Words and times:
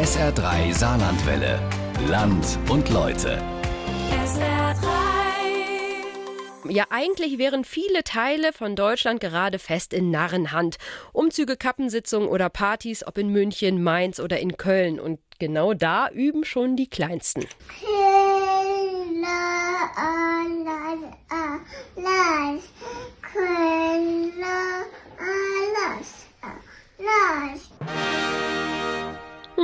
SR3 0.00 0.72
Saarlandwelle. 0.72 1.60
Land 2.08 2.58
und 2.70 2.88
Leute. 2.88 3.36
SR3. 4.24 4.86
Ja, 6.70 6.86
eigentlich 6.88 7.36
wären 7.36 7.64
viele 7.64 8.02
Teile 8.02 8.54
von 8.54 8.76
Deutschland 8.76 9.20
gerade 9.20 9.58
fest 9.58 9.92
in 9.92 10.10
Narrenhand. 10.10 10.78
Umzüge, 11.12 11.58
Kappensitzungen 11.58 12.30
oder 12.30 12.48
Partys, 12.48 13.06
ob 13.06 13.18
in 13.18 13.28
München, 13.28 13.82
Mainz 13.82 14.20
oder 14.20 14.40
in 14.40 14.56
Köln. 14.56 14.98
Und 14.98 15.20
genau 15.38 15.74
da 15.74 16.08
üben 16.08 16.46
schon 16.46 16.76
die 16.76 16.88
Kleinsten. 16.88 17.44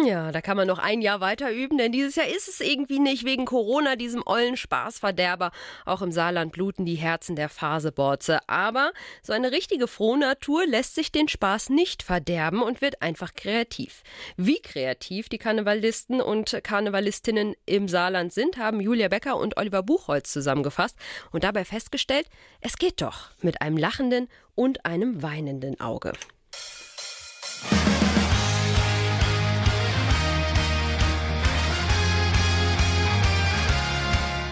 Ja, 0.04 0.30
da 0.30 0.40
kann 0.40 0.56
man 0.56 0.66
noch 0.66 0.78
ein 0.78 1.00
Jahr 1.00 1.20
weiter 1.20 1.50
üben, 1.50 1.78
denn 1.78 1.92
dieses 1.92 2.16
Jahr 2.16 2.26
ist 2.26 2.48
es 2.48 2.60
irgendwie 2.60 2.98
nicht 2.98 3.24
wegen 3.24 3.44
Corona, 3.44 3.96
diesem 3.96 4.22
ollen 4.26 4.56
Spaßverderber. 4.56 5.52
Auch 5.84 6.02
im 6.02 6.12
Saarland 6.12 6.52
bluten 6.52 6.84
die 6.84 6.96
Herzen 6.96 7.36
der 7.36 7.48
Phaseborze. 7.48 8.40
Aber 8.48 8.92
so 9.22 9.32
eine 9.32 9.52
richtige 9.52 9.88
Frohnatur 9.88 10.66
lässt 10.66 10.94
sich 10.94 11.12
den 11.12 11.28
Spaß 11.28 11.70
nicht 11.70 12.02
verderben 12.02 12.62
und 12.62 12.80
wird 12.80 13.00
einfach 13.02 13.34
kreativ. 13.34 14.02
Wie 14.36 14.60
kreativ 14.60 15.28
die 15.28 15.38
Karnevalisten 15.38 16.20
und 16.20 16.60
Karnevalistinnen 16.62 17.54
im 17.64 17.88
Saarland 17.88 18.32
sind, 18.32 18.58
haben 18.58 18.80
Julia 18.80 19.08
Becker 19.08 19.36
und 19.36 19.56
Oliver 19.56 19.82
Buchholz 19.82 20.32
zusammengefasst 20.32 20.96
und 21.32 21.44
dabei 21.44 21.64
festgestellt, 21.64 22.28
es 22.60 22.76
geht 22.76 23.00
doch 23.00 23.30
mit 23.40 23.62
einem 23.62 23.76
lachenden 23.76 24.28
und 24.54 24.84
einem 24.84 25.22
weinenden 25.22 25.80
Auge. 25.80 26.12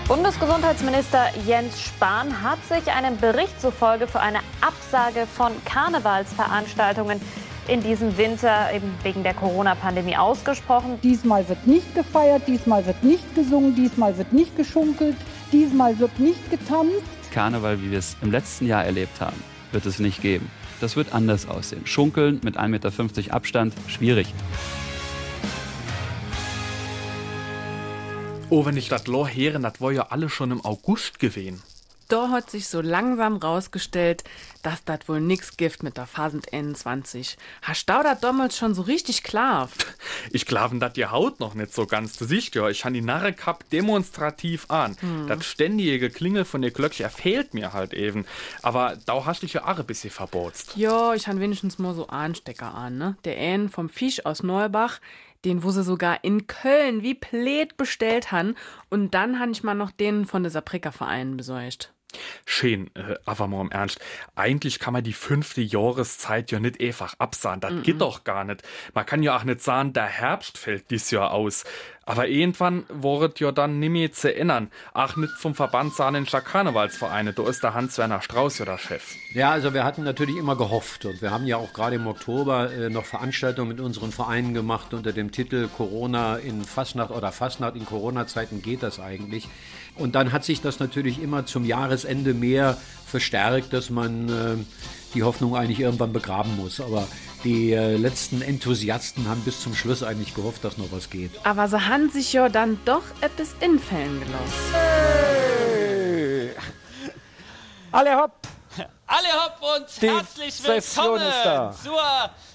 Bundesgesundheitsminister 0.06 1.30
Jens 1.46 1.80
Spahn 1.80 2.42
hat 2.42 2.58
sich 2.66 2.92
einem 2.92 3.16
Bericht 3.16 3.58
zufolge 3.58 4.06
für 4.06 4.20
eine 4.20 4.40
Absage 4.60 5.26
von 5.26 5.52
Karnevalsveranstaltungen 5.64 7.22
in 7.68 7.82
diesem 7.82 8.18
Winter 8.18 8.70
eben 8.74 8.92
wegen 9.02 9.22
der 9.22 9.32
Corona-Pandemie 9.32 10.18
ausgesprochen. 10.18 10.98
Diesmal 11.02 11.48
wird 11.48 11.66
nicht 11.66 11.94
gefeiert, 11.94 12.42
diesmal 12.46 12.84
wird 12.84 13.02
nicht 13.02 13.34
gesungen, 13.34 13.74
diesmal 13.74 14.18
wird 14.18 14.34
nicht 14.34 14.54
geschunkelt, 14.58 15.16
diesmal 15.52 15.98
wird 15.98 16.18
nicht 16.20 16.50
getanzt. 16.50 17.02
Karneval, 17.32 17.80
wie 17.80 17.90
wir 17.90 17.98
es 17.98 18.18
im 18.20 18.30
letzten 18.30 18.66
Jahr 18.66 18.84
erlebt 18.84 19.22
haben, 19.22 19.42
wird 19.72 19.86
es 19.86 20.00
nicht 20.00 20.20
geben. 20.20 20.50
Das 20.82 20.96
wird 20.96 21.14
anders 21.14 21.48
aussehen. 21.48 21.86
Schunkeln 21.86 22.40
mit 22.44 22.58
1,50 22.58 22.68
Meter 22.68 23.34
Abstand, 23.34 23.72
schwierig. 23.86 24.26
Oh, 28.56 28.64
wenn 28.64 28.76
ich 28.76 28.88
das 28.88 29.08
Lohr 29.08 29.28
höre, 29.28 29.58
das 29.58 29.80
war 29.80 29.90
ja 29.90 30.06
alle 30.10 30.28
schon 30.28 30.52
im 30.52 30.64
August 30.64 31.18
gewesen. 31.18 31.60
Da 32.06 32.28
hat 32.28 32.52
sich 32.52 32.68
so 32.68 32.80
langsam 32.80 33.36
rausgestellt, 33.38 34.22
dass 34.62 34.84
das 34.84 35.08
wohl 35.08 35.20
nix 35.20 35.56
gibt 35.56 35.82
mit 35.82 35.96
der 35.96 36.06
Phasend 36.06 36.52
21. 36.52 37.36
Hast 37.62 37.90
du 37.90 37.92
das 38.04 38.20
damals 38.20 38.56
schon 38.56 38.72
so 38.72 38.82
richtig 38.82 39.24
klar? 39.24 39.68
Ich 40.30 40.46
glaube, 40.46 40.78
das 40.78 40.92
die 40.92 41.06
Haut 41.06 41.40
noch 41.40 41.54
nicht 41.54 41.74
so 41.74 41.86
ganz. 41.86 42.16
Du 42.16 42.26
siehst 42.26 42.54
ja, 42.54 42.68
ich 42.68 42.84
han 42.84 42.94
die 42.94 43.00
Narre 43.00 43.32
gehabt 43.32 43.72
demonstrativ 43.72 44.66
an. 44.70 44.96
Das 45.26 45.44
ständige 45.44 45.98
Geklingel 45.98 46.44
von 46.44 46.62
der 46.62 46.70
Glöckchen 46.70 47.10
fehlt 47.10 47.54
mir 47.54 47.72
halt 47.72 47.92
eben. 47.92 48.24
Aber 48.62 48.96
da 49.04 49.24
hast 49.24 49.42
du 49.42 49.46
dich 49.46 49.54
ja 49.54 49.64
auch 49.64 49.80
ein 49.80 49.84
bisschen 49.84 50.10
verbotzt. 50.10 50.76
Ja, 50.76 51.12
ich 51.14 51.26
han 51.26 51.40
wenigstens 51.40 51.80
mal 51.80 51.94
so 51.94 52.06
Anstecker 52.06 52.72
an, 52.72 52.98
ne? 52.98 53.16
Der 53.24 53.36
Ähn 53.36 53.68
vom 53.68 53.88
Fisch 53.88 54.24
aus 54.24 54.44
Neubach, 54.44 55.00
den 55.44 55.62
wo 55.62 55.70
sie 55.70 55.82
sogar 55.82 56.24
in 56.24 56.46
Köln 56.46 57.02
wie 57.02 57.14
Plät 57.14 57.76
bestellt 57.76 58.32
han. 58.32 58.56
Und 58.90 59.14
dann 59.14 59.38
han 59.38 59.52
ich 59.52 59.62
mal 59.62 59.74
noch 59.74 59.90
den 59.90 60.26
von 60.26 60.42
der 60.42 60.50
Saprika-Verein 60.50 61.36
besorgt. 61.36 61.94
Schön, 62.46 62.90
äh, 62.94 63.16
aber 63.24 63.46
mal 63.46 63.60
im 63.60 63.70
Ernst. 63.70 64.00
Eigentlich 64.34 64.78
kann 64.78 64.92
man 64.92 65.04
die 65.04 65.12
fünfte 65.12 65.60
Jahreszeit 65.60 66.50
ja 66.50 66.60
nicht 66.60 66.80
einfach 66.80 67.14
absahen. 67.18 67.60
Das 67.60 67.72
geht 67.82 68.00
doch 68.00 68.24
gar 68.24 68.44
nicht. 68.44 68.62
Man 68.94 69.06
kann 69.06 69.22
ja 69.22 69.36
auch 69.36 69.44
nicht 69.44 69.60
sagen, 69.60 69.92
der 69.92 70.06
Herbst 70.06 70.58
fällt 70.58 70.90
dies 70.90 71.10
Jahr 71.10 71.32
aus. 71.32 71.64
Aber 72.06 72.28
irgendwann 72.28 72.84
wird 72.88 73.40
ja 73.40 73.52
dann 73.52 73.78
nimmer 73.78 74.12
zu 74.12 74.34
ändern. 74.34 74.70
Ach, 74.92 75.16
nicht 75.16 75.32
vom 75.34 75.54
Verband 75.54 75.94
Saarländischer 75.94 76.40
Karnevalsvereine. 76.40 77.32
Da 77.32 77.48
ist 77.48 77.62
der 77.62 77.74
Hans-Werner 77.74 78.20
Strauß 78.20 78.58
ja 78.58 78.64
der 78.66 78.78
Chef. 78.78 79.14
Ja, 79.32 79.50
also 79.50 79.72
wir 79.72 79.84
hatten 79.84 80.04
natürlich 80.04 80.36
immer 80.36 80.56
gehofft 80.56 81.04
und 81.06 81.22
wir 81.22 81.30
haben 81.30 81.46
ja 81.46 81.56
auch 81.56 81.72
gerade 81.72 81.96
im 81.96 82.06
Oktober 82.06 82.72
äh, 82.72 82.90
noch 82.90 83.04
Veranstaltungen 83.04 83.68
mit 83.68 83.80
unseren 83.80 84.12
Vereinen 84.12 84.52
gemacht 84.54 84.92
unter 84.92 85.12
dem 85.12 85.32
Titel 85.32 85.68
Corona 85.68 86.36
in 86.36 86.64
Fastnacht 86.64 87.10
oder 87.10 87.32
Fastnacht 87.32 87.76
in 87.76 87.86
Corona-Zeiten 87.86 88.62
geht 88.62 88.82
das 88.82 89.00
eigentlich. 89.00 89.48
Und 89.96 90.14
dann 90.14 90.32
hat 90.32 90.44
sich 90.44 90.60
das 90.60 90.80
natürlich 90.80 91.22
immer 91.22 91.46
zum 91.46 91.64
Jahresende 91.64 92.34
mehr 92.34 92.76
verstärkt, 93.06 93.72
dass 93.72 93.90
man 93.90 94.28
äh, 94.28 94.56
die 95.14 95.22
Hoffnung 95.22 95.56
eigentlich 95.56 95.80
irgendwann 95.80 96.12
begraben 96.12 96.56
muss. 96.56 96.80
Aber 96.80 97.06
die 97.44 97.72
äh, 97.72 97.96
letzten 97.96 98.42
Enthusiasten 98.42 99.28
haben 99.28 99.42
bis 99.42 99.60
zum 99.60 99.74
Schluss 99.74 100.02
eigentlich 100.02 100.34
gehofft, 100.34 100.64
dass 100.64 100.78
noch 100.78 100.90
was 100.90 101.10
geht. 101.10 101.30
Aber 101.44 101.68
sie 101.68 101.86
han 101.86 102.10
sich 102.10 102.32
ja 102.32 102.48
dann 102.48 102.80
doch 102.84 103.04
etwas 103.20 103.54
infällen 103.60 104.20
gelassen. 104.20 104.74
Alle 107.92 108.16
hopp! 108.16 108.32
Alle 109.06 109.28
hopp 109.28 109.60
und 109.76 109.86
Die 110.02 110.08
herzlich 110.08 110.60
willkommen 110.64 111.22
zur 111.80 112.02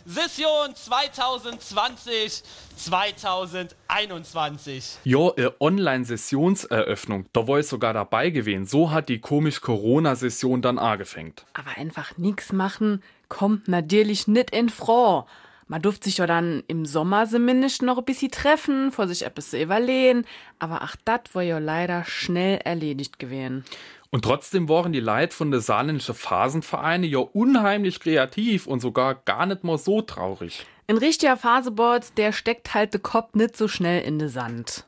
Session 0.06 0.76
2020 0.76 2.44
2021. 2.76 4.98
Ja, 5.04 5.30
äh, 5.38 5.52
Online-Sessionseröffnung. 5.60 7.28
Da 7.34 7.48
war 7.48 7.60
ich 7.60 7.68
sogar 7.68 7.94
dabei 7.94 8.32
gewesen. 8.32 8.66
So 8.66 8.90
hat 8.92 9.10
die 9.10 9.20
komisch 9.20 9.62
Corona-Session 9.62 10.64
dann 10.64 10.80
angefangen. 10.80 11.36
Aber 11.54 11.78
einfach 11.78 12.18
nix 12.18 12.52
machen 12.52 13.04
kommt 13.30 13.68
natürlich 13.68 14.28
nicht 14.28 14.52
in 14.52 14.70
Frau. 14.70 15.28
Man 15.68 15.84
durfte 15.84 16.06
sich 16.10 16.18
ja 16.18 16.26
dann 16.26 16.64
im 16.68 16.86
Sommer 16.86 17.28
zumindest 17.28 17.84
noch 17.84 18.00
ein 18.00 18.06
bisschen 18.06 18.32
treffen, 18.32 18.92
vor 18.92 19.08
sich 19.08 19.24
etwas 19.24 19.52
zu 19.52 19.62
überlegen. 19.62 20.26
Aber 20.58 20.82
ach, 20.82 20.96
das 21.06 21.22
war 21.34 21.44
ja 21.44 21.60
leider 21.60 22.04
schnell 22.06 22.58
erledigt 22.64 23.20
gewesen. 23.20 23.64
Und 24.10 24.26
trotzdem 24.26 24.68
waren 24.68 24.92
die 24.92 25.00
Leute 25.00 25.36
von 25.36 25.52
der 25.52 25.60
saarländischen 25.60 26.16
Phasenvereine 26.16 27.06
ja 27.06 27.20
unheimlich 27.20 28.00
kreativ 28.00 28.66
und 28.66 28.80
sogar 28.80 29.14
gar 29.14 29.46
nicht 29.46 29.64
mal 29.64 29.78
so 29.78 30.02
traurig. 30.02 30.66
Ein 30.88 30.98
richtiger 30.98 31.38
Phaseboard, 31.38 32.18
der 32.18 32.32
steckt 32.32 32.74
halt 32.74 32.96
de 32.96 33.00
Kopf 33.00 33.36
nicht 33.36 33.56
so 33.56 33.68
schnell 33.68 34.02
in 34.02 34.18
den 34.18 34.30
Sand. 34.30 34.88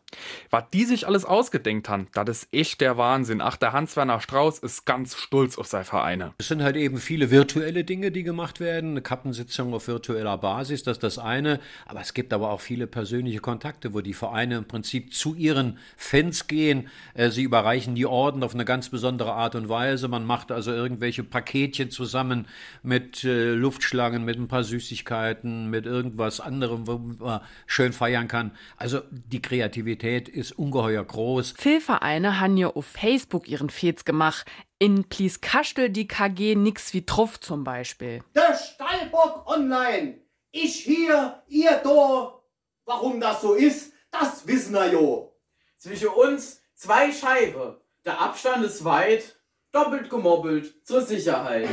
Was 0.49 0.65
die 0.73 0.85
sich 0.85 1.07
alles 1.07 1.25
ausgedenkt 1.25 1.89
haben, 1.89 2.07
das 2.13 2.43
ist 2.43 2.53
echt 2.53 2.81
der 2.81 2.97
Wahnsinn. 2.97 3.41
Ach, 3.41 3.55
der 3.55 3.73
Hans-Werner 3.73 4.19
Strauß 4.19 4.59
ist 4.59 4.85
ganz 4.85 5.15
stolz 5.15 5.57
auf 5.57 5.67
seine 5.67 5.85
Vereine. 5.85 6.33
Es 6.37 6.49
sind 6.49 6.61
halt 6.61 6.75
eben 6.75 6.97
viele 6.97 7.31
virtuelle 7.31 7.83
Dinge, 7.83 8.11
die 8.11 8.23
gemacht 8.23 8.59
werden. 8.59 8.91
Eine 8.91 9.01
Kappensitzung 9.01 9.73
auf 9.73 9.87
virtueller 9.87 10.37
Basis, 10.37 10.83
das 10.83 10.97
ist 10.97 11.03
das 11.03 11.19
eine. 11.19 11.59
Aber 11.85 12.01
es 12.01 12.13
gibt 12.13 12.33
aber 12.33 12.51
auch 12.51 12.61
viele 12.61 12.87
persönliche 12.87 13.39
Kontakte, 13.39 13.93
wo 13.93 14.01
die 14.01 14.13
Vereine 14.13 14.57
im 14.57 14.65
Prinzip 14.65 15.13
zu 15.13 15.35
ihren 15.35 15.79
Fans 15.95 16.47
gehen. 16.47 16.89
Äh, 17.13 17.29
Sie 17.29 17.43
überreichen 17.43 17.95
die 17.95 18.05
Orden 18.05 18.43
auf 18.43 18.53
eine 18.53 18.65
ganz 18.65 18.89
besondere 18.89 19.33
Art 19.33 19.55
und 19.55 19.69
Weise. 19.69 20.07
Man 20.07 20.25
macht 20.25 20.51
also 20.51 20.71
irgendwelche 20.71 21.23
Paketchen 21.23 21.89
zusammen 21.91 22.47
mit 22.83 23.23
äh, 23.23 23.53
Luftschlangen, 23.53 24.25
mit 24.25 24.37
ein 24.37 24.47
paar 24.47 24.63
Süßigkeiten, 24.63 25.69
mit 25.69 25.85
irgendwas 25.85 26.39
anderem, 26.41 26.87
wo 26.87 26.97
man 26.97 27.41
schön 27.65 27.93
feiern 27.93 28.27
kann. 28.27 28.51
Also 28.77 29.01
die 29.09 29.41
Kreativität 29.41 30.00
ist 30.03 30.53
ungeheuer 30.53 31.03
groß. 31.03 31.53
Viele 31.57 31.81
Vereine 31.81 32.39
haben 32.39 32.57
ja 32.57 32.67
auf 32.67 32.85
Facebook 32.85 33.47
ihren 33.47 33.69
Fets 33.69 34.03
gemacht. 34.05 34.45
In 34.79 35.03
Plieskastel 35.03 35.89
die 35.89 36.07
KG 36.07 36.55
nix 36.55 36.93
wie 36.93 37.05
Truff 37.05 37.39
zum 37.39 37.63
Beispiel. 37.63 38.23
Der 38.35 38.55
Stallbock 38.55 39.47
online. 39.47 40.19
Ich 40.51 40.75
hier, 40.75 41.43
ihr 41.47 41.79
da. 41.83 42.41
Warum 42.85 43.19
das 43.19 43.41
so 43.41 43.53
ist, 43.53 43.93
das 44.09 44.47
wissen 44.47 44.73
wir 44.73 44.91
jo. 44.91 45.37
Zwischen 45.77 46.09
uns 46.09 46.61
zwei 46.73 47.11
Scheibe. 47.11 47.81
Der 48.03 48.19
Abstand 48.19 48.65
ist 48.65 48.83
weit, 48.83 49.39
doppelt 49.71 50.09
gemobbelt, 50.09 50.85
zur 50.85 51.01
Sicherheit. 51.01 51.69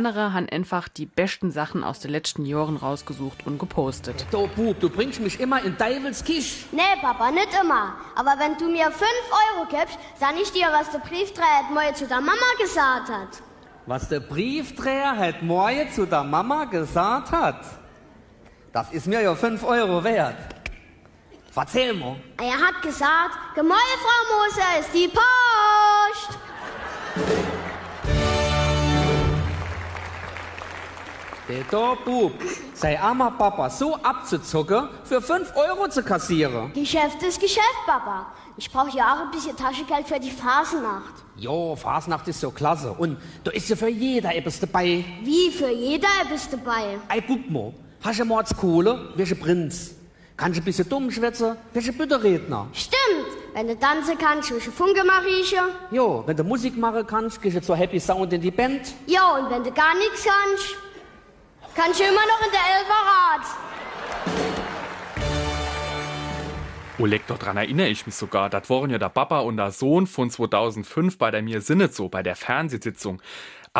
Andere 0.00 0.32
haben 0.32 0.48
einfach 0.48 0.88
die 0.88 1.04
besten 1.04 1.50
Sachen 1.50 1.84
aus 1.84 2.00
den 2.00 2.10
letzten 2.10 2.46
Jahren 2.46 2.78
rausgesucht 2.78 3.46
und 3.46 3.58
gepostet. 3.58 4.24
Du 4.30 4.46
Bub, 4.46 4.80
du 4.80 4.88
bringst 4.88 5.20
mich 5.20 5.38
immer 5.38 5.62
in 5.62 5.76
Deivels 5.76 6.24
Kisch. 6.24 6.64
Nee, 6.72 6.80
Papa, 7.02 7.30
nicht 7.30 7.50
immer. 7.60 7.96
Aber 8.16 8.34
wenn 8.38 8.56
du 8.56 8.70
mir 8.70 8.90
5 8.90 9.02
Euro 9.02 9.66
gibst, 9.68 9.98
sag 10.18 10.40
ich 10.40 10.50
dir, 10.52 10.68
was 10.72 10.90
der 10.90 11.00
Briefträger 11.00 11.70
mal 11.74 11.94
zu 11.94 12.06
der 12.06 12.22
Mama 12.22 12.50
gesagt 12.58 13.10
hat. 13.10 13.42
Was 13.84 14.08
der 14.08 14.20
Briefträger 14.20 15.18
heute 15.18 15.44
Morgen 15.44 15.92
zu 15.92 16.06
der 16.06 16.24
Mama 16.24 16.64
gesagt 16.64 17.30
hat, 17.32 17.60
das 18.72 18.90
ist 18.92 19.06
mir 19.06 19.20
ja 19.20 19.34
5 19.34 19.62
Euro 19.64 20.02
wert. 20.02 20.34
Erzähl 21.54 21.92
mal. 21.92 22.16
Er 22.38 22.54
hat 22.54 22.80
gesagt, 22.80 23.54
Gemäuel, 23.54 23.98
Frau 24.00 24.34
Moser, 24.34 24.80
ist 24.80 24.94
die 24.94 25.08
Post. 25.08 26.38
Da 31.70 31.94
Bub, 32.04 32.32
sei 32.74 32.98
armer 32.98 33.32
Papa 33.32 33.68
so 33.70 33.96
abzuzocken, 33.96 34.88
für 35.04 35.20
5 35.20 35.52
Euro 35.56 35.88
zu 35.88 36.02
kassieren. 36.02 36.72
Geschäft 36.72 37.22
ist 37.22 37.40
Geschäft, 37.40 37.86
Papa. 37.86 38.26
Ich 38.56 38.70
brauche 38.70 38.96
ja 38.96 39.14
auch 39.14 39.20
ein 39.24 39.30
bisschen 39.30 39.56
Taschengeld 39.56 40.06
für 40.06 40.20
die 40.20 40.30
Phasenacht. 40.30 41.14
Jo, 41.36 41.74
Fasnacht 41.76 42.28
ist 42.28 42.40
so 42.40 42.50
klasse. 42.50 42.92
Und 42.92 43.18
da 43.42 43.50
ist 43.50 43.68
ja 43.68 43.76
für 43.76 43.88
jeder 43.88 44.34
etwas 44.34 44.60
dabei. 44.60 45.04
Wie 45.22 45.50
für 45.50 45.70
jeder 45.70 46.08
bist 46.30 46.52
dabei. 46.52 46.98
Ey, 47.08 47.22
guck 47.26 47.50
mal, 47.50 47.72
hast 48.02 48.20
du 48.20 48.24
Mords 48.24 48.56
Kohle, 48.56 49.12
welche 49.16 49.34
Prinz? 49.34 49.94
Kannst 50.36 50.58
du 50.58 50.62
ein 50.62 50.64
bisschen 50.64 50.88
dumm 50.88 51.10
schwätzen, 51.10 51.56
welche 51.72 51.92
Bütterredner? 51.92 52.66
Stimmt. 52.72 53.26
Wenn 53.52 53.66
du 53.66 53.78
tanzen 53.78 54.16
kannst, 54.16 54.52
welche 54.52 54.70
Funke 54.70 55.04
mache 55.04 55.28
ich 55.28 55.50
ja. 55.50 55.64
Jo, 55.90 56.22
wenn 56.24 56.36
du 56.36 56.44
Musik 56.44 56.76
machen 56.76 57.06
kannst, 57.06 57.42
gehst 57.42 57.56
du 57.56 57.62
zur 57.62 57.76
Happy 57.76 57.98
Sound 57.98 58.32
in 58.32 58.40
die 58.40 58.50
Band. 58.50 58.94
Ja, 59.06 59.36
und 59.36 59.50
wenn 59.50 59.64
du 59.64 59.72
gar 59.72 59.94
nichts 59.96 60.24
kannst, 60.24 60.76
kannst 61.80 61.98
du 61.98 62.04
immer 62.04 62.26
noch 62.26 62.44
in 62.44 62.52
der 62.52 62.60
Elferrad. 62.78 63.40
Oleg, 66.98 67.22
dort 67.26 67.46
dran 67.46 67.56
erinnere 67.56 67.88
ich 67.88 68.04
mich 68.04 68.14
sogar. 68.14 68.50
Das 68.50 68.68
waren 68.68 68.90
ja 68.90 68.98
der 68.98 69.08
Papa 69.08 69.40
und 69.40 69.56
der 69.56 69.70
Sohn 69.70 70.06
von 70.06 70.28
2005 70.28 71.16
bei 71.16 71.30
der 71.30 71.40
Mir 71.40 71.62
Sinnet 71.62 71.94
so, 71.94 72.10
bei 72.10 72.22
der 72.22 72.36
Fernsehsitzung. 72.36 73.22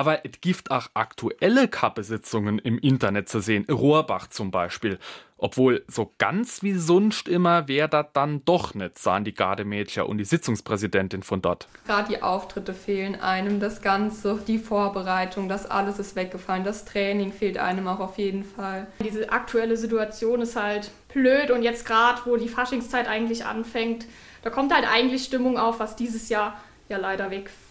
Aber 0.01 0.25
es 0.25 0.41
gibt 0.41 0.71
auch 0.71 0.87
aktuelle 0.95 1.69
Kappesitzungen 1.69 2.59
im 2.59 2.79
Internet 2.79 3.29
zu 3.29 3.41
sehen, 3.41 3.67
Rohrbach 3.71 4.29
zum 4.29 4.51
Beispiel. 4.51 4.99
Obwohl 5.37 5.85
so 5.89 6.15
ganz 6.17 6.63
wie 6.63 6.73
sonst 6.73 7.29
immer 7.29 7.69
wäre 7.69 7.91
das 7.91 8.07
dann 8.15 8.43
doch 8.47 8.73
nicht, 8.73 8.99
sahen 8.99 9.25
die 9.25 9.35
Gardemädchen 9.35 10.05
und 10.05 10.17
die 10.17 10.25
Sitzungspräsidentin 10.25 11.23
von 11.23 11.43
dort. 11.43 11.69
Gerade 11.85 12.09
die 12.09 12.23
Auftritte 12.23 12.73
fehlen 12.73 13.15
einem, 13.21 13.61
das 13.61 13.83
Ganze, 13.83 14.43
die 14.49 14.59
Vorbereitung, 14.59 15.51
das 15.51 15.71
alles 15.71 15.99
ist 15.99 16.17
weggefallen, 16.17 16.65
das 16.65 16.87
Training 16.87 17.31
fehlt 17.31 17.59
einem 17.59 17.87
auch 17.87 18.01
auf 18.01 18.17
jeden 18.17 18.45
Fall. 18.45 18.87
Diese 19.05 19.31
aktuelle 19.31 19.77
Situation 19.77 20.41
ist 20.41 20.57
halt 20.57 20.91
blöd 21.13 21.51
und 21.51 21.63
jetzt 21.63 21.85
gerade, 21.85 22.23
wo 22.25 22.39
die 22.39 22.49
Faschingszeit 22.49 23.07
eigentlich 23.07 23.45
anfängt, 23.45 24.07
da 24.41 24.49
kommt 24.49 24.75
halt 24.75 24.87
eigentlich 24.91 25.25
Stimmung 25.25 25.59
auf, 25.59 25.79
was 25.79 25.95
dieses 25.95 26.31
Jahr 26.31 26.59
ja 26.89 26.97
leider 26.97 27.31
wegfällt. 27.31 27.70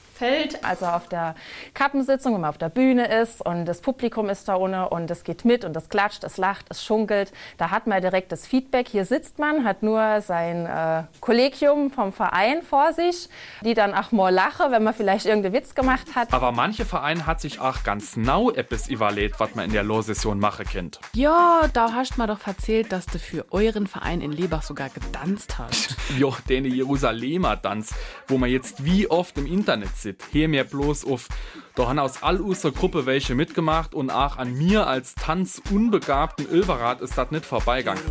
Also 0.64 0.86
auf 0.86 1.08
der 1.08 1.36
Kappensitzung, 1.74 2.34
wenn 2.34 2.42
man 2.42 2.50
auf 2.50 2.58
der 2.58 2.70
Bühne 2.70 3.08
ist 3.22 3.46
und 3.46 3.66
das 3.66 3.82
Publikum 3.82 4.30
ist 4.30 4.48
da 4.48 4.56
ohne 4.56 4.90
und 4.90 5.10
es 5.10 5.24
geht 5.24 5.46
mit 5.46 5.64
und 5.64 5.76
es 5.78 5.90
klatscht, 5.90 6.24
es 6.24 6.38
lacht, 6.38 6.66
es 6.70 6.84
schunkelt, 6.84 7.32
da 7.58 7.72
hat 7.72 7.88
man 7.88 8.02
direkt 8.02 8.32
das 8.32 8.46
Feedback. 8.46 8.88
Hier 8.90 9.06
sitzt 9.06 9.40
man, 9.40 9.64
hat 9.64 9.82
nur 9.82 10.22
sein 10.22 10.66
äh, 10.66 11.04
Kollegium 11.22 11.92
vom 11.92 12.12
Verein 12.12 12.64
vor 12.64 12.94
sich, 12.94 13.30
die 13.64 13.74
dann 13.74 13.94
auch 13.94 14.12
mal 14.12 14.30
lachen, 14.30 14.72
wenn 14.72 14.84
man 14.84 14.94
vielleicht 14.94 15.26
irgendeinen 15.26 15.54
Witz 15.54 15.76
gemacht 15.76 16.16
hat. 16.16 16.34
Aber 16.34 16.52
manche 16.52 16.86
Vereine 16.86 17.26
hat 17.26 17.40
sich 17.40 17.60
auch 17.60 17.84
ganz 17.84 18.16
genau 18.16 18.52
etwas 18.52 18.90
überlegt, 18.90 19.40
was 19.40 19.56
man 19.56 19.66
in 19.66 19.72
der 19.72 19.84
Lohsession 19.84 20.40
machen 20.40 20.66
kennt. 20.66 21.00
Ja, 21.14 21.62
da 21.74 21.94
hast 21.94 22.16
du 22.16 22.22
mir 22.22 22.28
doch 22.28 22.46
erzählt, 22.46 22.92
dass 22.92 23.06
du 23.06 23.20
für 23.20 23.46
euren 23.52 23.88
Verein 23.88 24.22
in 24.22 24.32
Lebach 24.32 24.64
sogar 24.64 24.90
getanzt 24.90 25.58
hast. 25.58 25.96
Jo, 26.18 26.36
den 26.50 26.66
Jerusalemer 26.66 27.62
Tanz, 27.62 27.94
wo 28.28 28.40
man 28.40 28.50
jetzt 28.50 28.84
wie 28.84 29.10
oft 29.10 29.38
im 29.38 29.46
Internet 29.46 29.96
sieht. 29.96 30.09
Hier 30.32 30.48
mir 30.48 30.64
bloß 30.64 31.06
auf. 31.06 31.28
Da 31.76 31.88
haben 31.88 32.00
aus 32.00 32.24
all 32.24 32.42
unserer 32.42 32.72
Gruppe 32.72 33.06
welche 33.06 33.36
mitgemacht 33.36 33.94
und 33.94 34.10
auch 34.10 34.38
an 34.38 34.54
mir 34.58 34.88
als 34.88 35.16
tanzunbegabten 35.16 36.50
Ilverat 36.52 37.02
ist 37.02 37.18
das 37.18 37.32
nicht 37.32 37.46
vorbeigegangen. 37.46 38.02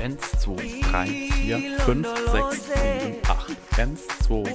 1, 0.00 0.30
2, 0.40 0.56
3, 0.90 1.06
4, 1.06 1.80
5, 1.80 2.08
6, 2.32 2.64
7, 2.66 3.16
8. 3.28 3.56
1, 3.78 4.00
2, 4.26 4.42
3, 4.42 4.52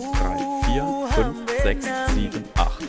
4, 0.71 1.07
5, 1.11 1.63
6, 1.63 1.85
7, 2.15 2.43
8. 2.55 2.83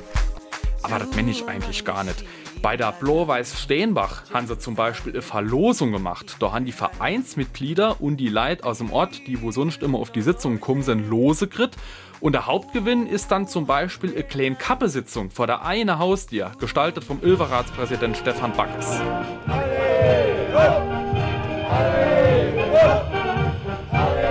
Aber 0.83 0.99
das 0.99 1.17
meine 1.17 1.31
ich 1.31 1.47
eigentlich 1.49 1.85
gar 1.85 2.05
nicht. 2.05 2.25
Bei 2.65 2.79
der 2.79 2.93
Blau-Weiß 2.93 3.61
Steenbach 3.61 4.23
haben 4.33 4.47
sie 4.47 4.59
zum 4.59 4.75
Beispiel 4.75 5.13
eine 5.13 5.21
Verlosung 5.21 5.93
gemacht. 5.93 6.37
Da 6.41 6.53
haben 6.53 6.65
die 6.65 6.73
Vereinsmitglieder 6.73 8.01
und 8.01 8.17
die 8.17 8.31
Leute 8.31 8.65
aus 8.65 8.79
dem 8.79 8.91
Ort, 8.91 9.27
die 9.27 9.43
wo 9.43 9.51
sonst 9.51 9.83
immer 9.83 9.99
auf 9.99 10.13
die 10.13 10.23
Sitzungen 10.23 10.61
kommen, 10.61 10.81
sind 10.83 11.11
lose 11.11 11.47
gekriegt. 11.47 11.77
Und 12.21 12.33
der 12.33 12.47
Hauptgewinn 12.47 13.07
ist 13.07 13.31
dann 13.31 13.47
zum 13.47 13.67
Beispiel 13.67 14.13
eine 14.13 14.23
kleine 14.23 14.57
Kappesitzung 14.57 15.31
vor 15.31 15.47
der 15.47 15.67
eine 15.67 15.99
Haustier, 15.99 16.53
gestaltet 16.59 17.05
vom 17.05 17.23
Ilveratspräsident 17.23 18.17
Stefan 18.17 18.55
Backes. 18.55 18.99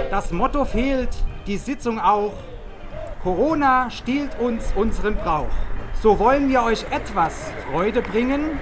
Das 0.10 0.32
Motto 0.32 0.66
fehlt, 0.66 1.16
die 1.46 1.58
Sitzung 1.58 2.00
auch. 2.00 2.34
Corona 3.22 3.92
stiehlt 3.92 4.40
uns 4.40 4.74
unseren 4.76 5.18
Brauch. 5.18 5.54
So 6.02 6.20
wollen 6.20 6.50
wir 6.50 6.64
euch 6.64 6.86
etwas 6.92 7.52
Freude 7.70 8.02
bringen. 8.02 8.60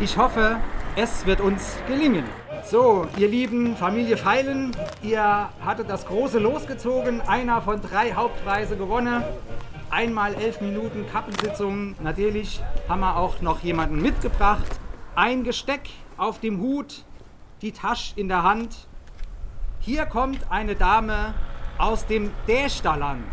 Ich 0.00 0.18
hoffe, 0.18 0.58
es 0.96 1.24
wird 1.24 1.40
uns 1.40 1.78
gelingen. 1.86 2.24
So, 2.64 3.06
ihr 3.16 3.28
lieben 3.28 3.76
Familie 3.76 4.18
Feilen, 4.18 4.76
ihr 5.02 5.48
hattet 5.64 5.88
das 5.88 6.06
große 6.06 6.38
losgezogen. 6.38 7.22
Einer 7.22 7.62
von 7.62 7.80
drei 7.80 8.12
Hauptpreise 8.12 8.76
gewonnen. 8.76 9.22
Einmal 9.90 10.34
elf 10.34 10.60
Minuten 10.60 11.06
Kappensitzung. 11.10 11.94
Natürlich 12.02 12.60
haben 12.88 13.00
wir 13.00 13.16
auch 13.16 13.40
noch 13.40 13.60
jemanden 13.60 14.02
mitgebracht. 14.02 14.66
Ein 15.14 15.44
Gesteck 15.44 15.88
auf 16.18 16.40
dem 16.40 16.60
Hut, 16.60 17.04
die 17.62 17.72
Tasche 17.72 18.12
in 18.16 18.28
der 18.28 18.42
Hand. 18.42 18.88
Hier 19.80 20.04
kommt 20.04 20.50
eine 20.50 20.74
Dame 20.74 21.32
aus 21.78 22.06
dem 22.06 22.30
Dästerland. 22.46 23.24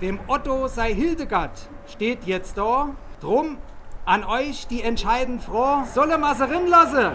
Dem 0.00 0.18
Otto 0.28 0.66
sei 0.68 0.94
Hildegard 0.94 1.68
steht 1.90 2.24
jetzt 2.24 2.56
da. 2.56 2.90
Drum 3.20 3.58
an 4.04 4.24
euch 4.24 4.66
die 4.66 4.82
entscheidend 4.82 5.42
froh. 5.42 5.84
Solle 5.92 6.18
man 6.18 6.36
sie 6.36 6.48
rinlassen? 6.48 7.12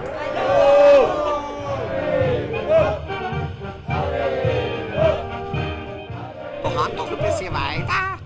Doch 6.63 6.75
haben 6.83 6.95
doch 6.95 7.11
ein 7.11 7.17
bisschen 7.17 7.53
weiter. 7.53 8.17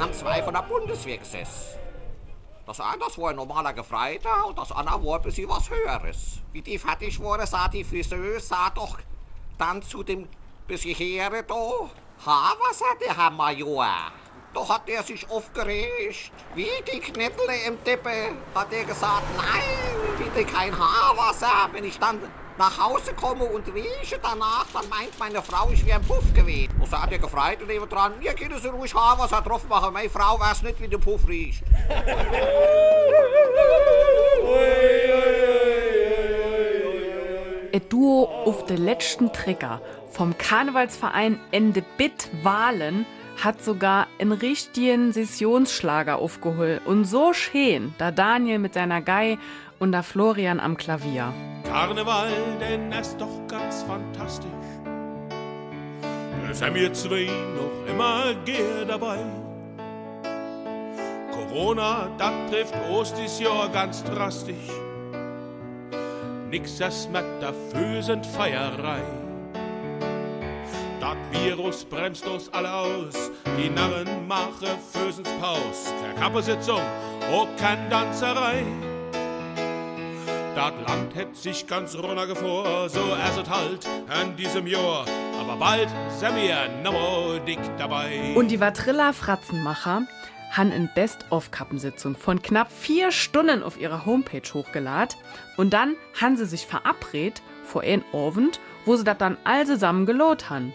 Haben 0.00 0.12
zwei 0.12 0.42
von 0.42 0.54
der 0.54 0.62
Bundeswehr 0.62 1.18
gesessen. 1.18 1.78
Das 2.66 2.80
eine, 2.80 2.98
das 2.98 3.16
war 3.16 3.30
ein 3.30 3.36
normaler 3.36 3.72
Gefreiter 3.72 4.46
und 4.46 4.58
das 4.58 4.70
andere 4.72 5.02
war 5.02 5.16
ein 5.16 5.22
bisschen 5.22 5.48
was 5.48 5.70
Höheres. 5.70 6.40
Wie 6.52 6.60
die 6.60 6.78
fertig 6.78 7.18
waren, 7.22 7.46
sah 7.46 7.66
die 7.68 7.82
Friseuse, 7.82 8.40
sah 8.40 8.68
doch 8.70 8.98
dann 9.56 9.80
zu 9.82 10.02
dem 10.02 10.28
bisschen 10.66 10.94
Heere 10.94 11.42
da. 11.44 11.54
Haarwasser, 12.26 12.94
der 13.00 13.16
Herr 13.16 13.30
Major. 13.30 13.88
Da 14.54 14.66
hat 14.68 14.88
er 14.88 15.02
sich 15.02 15.28
aufgeregt. 15.30 16.32
Wie 16.54 16.68
die 16.90 17.00
Knettle 17.00 17.54
im 17.66 17.82
Tippe 17.84 18.10
hat 18.54 18.72
er 18.72 18.84
gesagt, 18.84 19.22
nein, 19.36 20.16
bitte 20.18 20.50
kein 20.50 20.72
Haarwasser. 20.76 21.68
Wenn 21.72 21.84
ich 21.84 21.98
dann 21.98 22.18
nach 22.56 22.78
Hause 22.78 23.12
komme 23.14 23.44
und 23.44 23.68
rieche 23.72 24.18
danach, 24.20 24.66
dann 24.72 24.88
meint 24.88 25.16
meine 25.18 25.42
Frau, 25.42 25.70
ich 25.70 25.84
wäre 25.86 25.98
ein 25.98 26.04
Puff 26.04 26.32
gewesen. 26.34 26.74
Und 26.80 26.90
so 26.90 27.00
hat 27.00 27.12
er 27.12 27.18
gefreut 27.18 27.60
und 27.60 27.68
neben 27.68 27.88
dran, 27.88 28.14
ihr 28.20 28.34
könnt 28.34 28.60
so 28.60 28.70
ruhig 28.70 28.94
Haarwasser 28.94 29.42
drauf 29.42 29.68
machen. 29.68 29.92
Meine 29.92 30.10
Frau 30.10 30.40
weiß 30.40 30.62
nicht, 30.62 30.80
wie 30.80 30.88
der 30.88 30.98
Puff 30.98 31.28
riecht. 31.28 31.62
Ein 37.72 37.88
Duo 37.90 38.24
auf 38.46 38.64
den 38.64 38.78
letzten 38.78 39.32
Trigger 39.32 39.82
vom 40.10 40.36
Karnevalsverein 40.36 41.38
Ende 41.52 41.84
Bit 41.96 42.30
Wahlen 42.42 43.06
hat 43.42 43.62
sogar 43.62 44.08
einen 44.18 44.32
richtigen 44.32 45.12
Sessionsschlager 45.12 46.16
aufgeholt. 46.16 46.82
Und 46.84 47.04
so 47.04 47.32
schön, 47.32 47.94
da 47.98 48.10
Daniel 48.10 48.58
mit 48.58 48.74
seiner 48.74 49.00
Gei 49.00 49.38
und 49.78 49.92
da 49.92 50.02
Florian 50.02 50.60
am 50.60 50.76
Klavier. 50.76 51.32
Karneval, 51.64 52.30
denn 52.60 52.90
er 52.90 53.00
ist 53.00 53.20
doch 53.20 53.46
ganz 53.46 53.82
fantastisch. 53.82 54.48
Sind 56.52 56.74
wir 56.74 56.92
zwei 56.94 57.28
noch 57.54 57.92
immer 57.92 58.34
gern 58.44 58.88
dabei. 58.88 59.18
Corona, 61.30 62.08
das 62.18 62.32
trifft 62.50 62.74
dieses 63.16 63.38
Jahr 63.40 63.68
ganz 63.68 64.02
drastisch. 64.02 64.56
Nix 66.50 66.78
das 66.78 67.08
mit 67.08 67.24
der 67.40 67.52
Fösend 67.52 68.24
Feierei. 68.24 69.27
Das 71.00 71.16
Virus 71.30 71.84
bremst 71.84 72.26
uns 72.26 72.52
alle 72.52 72.72
aus. 72.72 73.30
Die 73.56 73.70
Narren 73.70 74.26
machen 74.26 74.68
Fösens 74.92 75.28
Paus. 75.40 75.92
Keine 76.02 76.14
Kappensitzung, 76.14 76.80
auch 77.32 77.48
keine 77.56 77.88
Danzerei. 77.88 78.64
Das 80.56 80.72
Land 80.88 81.14
hätt 81.14 81.36
sich 81.36 81.66
ganz 81.68 81.94
runtergefroren, 81.94 82.88
so 82.88 83.00
erst 83.10 83.48
halt 83.48 83.86
an 84.08 84.34
diesem 84.34 84.66
Jahr. 84.66 85.04
Aber 85.40 85.56
bald 85.56 85.88
sind 86.18 86.34
wir 86.34 86.68
noch 86.82 87.38
dick 87.46 87.60
dabei. 87.78 88.34
Und 88.34 88.50
die 88.50 88.58
Vatrilla 88.58 89.12
Fratzenmacher 89.12 90.02
haben 90.50 90.72
in 90.72 90.88
Best-of-Kappensitzung 90.96 92.16
von 92.16 92.42
knapp 92.42 92.72
vier 92.72 93.12
Stunden 93.12 93.62
auf 93.62 93.80
ihrer 93.80 94.04
Homepage 94.04 94.42
hochgeladen. 94.52 95.16
Und 95.56 95.72
dann 95.72 95.94
haben 96.20 96.36
sie 96.36 96.46
sich 96.46 96.66
verabredet 96.66 97.40
vor 97.64 97.82
ein 97.82 98.02
Abend, 98.12 98.58
wo 98.84 98.96
sie 98.96 99.04
das 99.04 99.18
dann 99.18 99.36
all 99.44 99.64
zusammen 99.64 100.06
gelot 100.06 100.50
haben. 100.50 100.72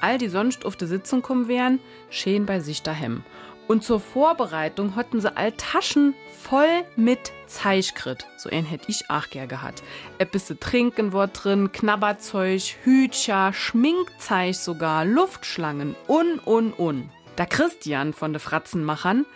All 0.00 0.18
die 0.18 0.28
sonst 0.28 0.64
auf 0.64 0.76
die 0.76 0.86
Sitzung 0.86 1.22
kommen 1.22 1.48
wären, 1.48 1.80
schön 2.10 2.46
bei 2.46 2.60
sich 2.60 2.82
daheim. 2.82 3.22
Und 3.66 3.84
zur 3.84 4.00
Vorbereitung 4.00 4.96
hatten 4.96 5.20
sie 5.20 5.36
all 5.36 5.52
Taschen 5.52 6.14
voll 6.40 6.84
mit 6.96 7.32
Zeichkrit. 7.46 8.26
So 8.38 8.48
einen 8.48 8.66
hätte 8.66 8.86
ich 8.88 9.10
auch 9.10 9.28
gern 9.28 9.48
gehabt. 9.48 9.82
Etwas 10.16 10.52
trinken 10.58 11.12
war 11.12 11.28
drin, 11.28 11.70
Knabberzeug, 11.70 12.62
Hütcher, 12.84 13.52
Schminkzeug 13.52 14.54
sogar, 14.54 15.04
Luftschlangen 15.04 15.94
und, 16.06 16.38
und, 16.46 16.72
und. 16.72 17.10
Der 17.36 17.46
Christian 17.46 18.14
von 18.14 18.32
de 18.32 18.40
Fratzenmachern 18.40 19.26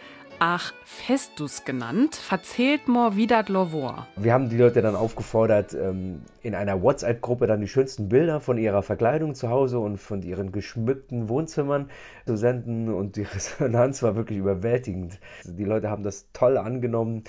ach 0.45 0.73
Festus 0.85 1.65
genannt, 1.65 2.17
verzählt 2.17 2.89
wie 2.89 3.29
das 3.29 3.49
war. 3.49 4.09
Wir 4.17 4.33
haben 4.33 4.49
die 4.49 4.57
Leute 4.57 4.83
dann 4.83 4.97
aufgefordert, 4.97 5.73
ähm, 5.73 6.23
in 6.43 6.57
einer 6.57 6.83
WhatsApp-Gruppe 6.83 7.47
dann 7.47 7.61
die 7.61 7.69
schönsten 7.69 8.09
Bilder 8.09 8.41
von 8.41 8.59
ihrer 8.59 8.83
Verkleidung 8.83 9.37
zu 9.37 9.51
Hause 9.51 9.79
und 9.79 9.99
von 9.99 10.21
ihren 10.23 10.51
geschmückten 10.51 11.29
Wohnzimmern 11.29 11.91
zu 12.27 12.37
senden 12.37 12.93
und 12.93 13.15
die 13.15 13.23
Resonanz 13.35 14.03
war 14.03 14.17
wirklich 14.17 14.37
überwältigend. 14.37 15.21
Die 15.45 15.65
Leute 15.65 15.89
haben 15.89 16.03
das 16.03 16.27
toll 16.33 16.59
angenommen. 16.59 17.23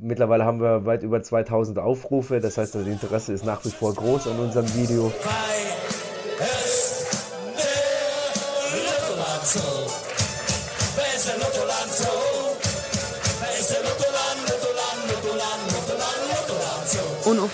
Mittlerweile 0.00 0.46
haben 0.46 0.62
wir 0.62 0.86
weit 0.86 1.02
über 1.02 1.22
2000 1.22 1.78
Aufrufe, 1.78 2.40
das 2.40 2.56
heißt, 2.56 2.74
das 2.74 2.86
Interesse 2.86 3.34
ist 3.34 3.44
nach 3.44 3.62
wie 3.66 3.70
vor 3.70 3.92
groß 3.92 4.28
an 4.28 4.38
unserem 4.38 4.74
Video. 4.74 5.12
Und 5.12 6.05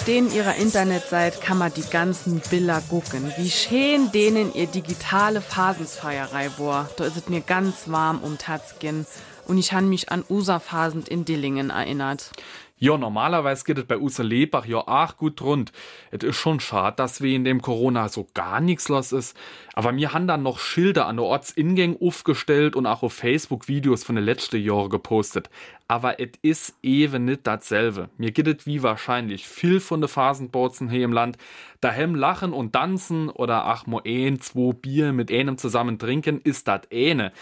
denen 0.06 0.32
ihrer 0.32 0.56
Internetseite 0.56 1.40
kann 1.40 1.58
man 1.58 1.72
die 1.72 1.88
ganzen 1.88 2.40
Bilder 2.50 2.82
gucken. 2.88 3.32
Wie 3.36 3.50
schön 3.50 4.10
denen 4.12 4.54
ihr 4.54 4.66
digitale 4.66 5.40
Phasensfeierei 5.40 6.50
war. 6.58 6.88
Da 6.96 7.04
ist 7.04 7.16
es 7.16 7.28
mir 7.28 7.40
ganz 7.40 7.88
warm 7.90 8.20
um 8.22 8.38
Tatzkin. 8.38 9.06
Und 9.46 9.58
ich 9.58 9.72
han 9.72 9.88
mich 9.88 10.10
an 10.10 10.24
Usa-Phasend 10.28 11.08
in 11.08 11.24
Dillingen 11.24 11.70
erinnert. 11.70 12.30
Ja, 12.78 12.98
normalerweise 12.98 13.62
geht 13.64 13.78
es 13.78 13.84
bei 13.84 13.96
in 13.96 14.24
Lebach 14.24 14.66
ja 14.66 14.78
auch 14.78 15.16
gut 15.16 15.40
rund. 15.40 15.70
Es 16.10 16.24
ist 16.24 16.34
schon 16.34 16.58
schade, 16.58 16.96
dass 16.96 17.20
wir 17.20 17.32
in 17.32 17.44
dem 17.44 17.62
Corona 17.62 18.08
so 18.08 18.26
gar 18.34 18.60
nichts 18.60 18.88
los 18.88 19.12
ist. 19.12 19.36
Aber 19.74 19.94
wir 19.94 20.12
haben 20.12 20.26
dann 20.26 20.42
noch 20.42 20.58
Schilder 20.58 21.06
an 21.06 21.16
der 21.16 21.26
Ortsingänge 21.26 21.96
aufgestellt 22.00 22.74
und 22.74 22.86
auch 22.86 23.04
auf 23.04 23.12
Facebook 23.12 23.68
Videos 23.68 24.02
von 24.02 24.16
den 24.16 24.24
letzten 24.24 24.60
Jahren 24.60 24.90
gepostet. 24.90 25.48
Aber 25.92 26.18
es 26.18 26.30
ist 26.40 26.78
eben 26.82 27.26
nicht 27.26 27.46
dasselbe. 27.46 28.08
Mir 28.16 28.32
geht 28.32 28.46
es 28.46 28.64
wie 28.64 28.82
wahrscheinlich 28.82 29.46
viel 29.46 29.78
von 29.78 30.00
den 30.00 30.08
Phasenbozen 30.08 30.88
hier 30.88 31.04
im 31.04 31.12
Land. 31.12 31.36
Daheim 31.82 32.14
lachen 32.14 32.54
und 32.54 32.72
tanzen 32.72 33.28
oder 33.28 33.66
ach 33.66 33.86
mo 33.86 34.00
ein, 34.02 34.40
zwei 34.40 34.72
Bier 34.72 35.12
mit 35.12 35.30
einem 35.30 35.58
zusammen 35.58 35.98
trinken 35.98 36.40
ist 36.40 36.66
das 36.66 36.82
eine. 36.90 37.32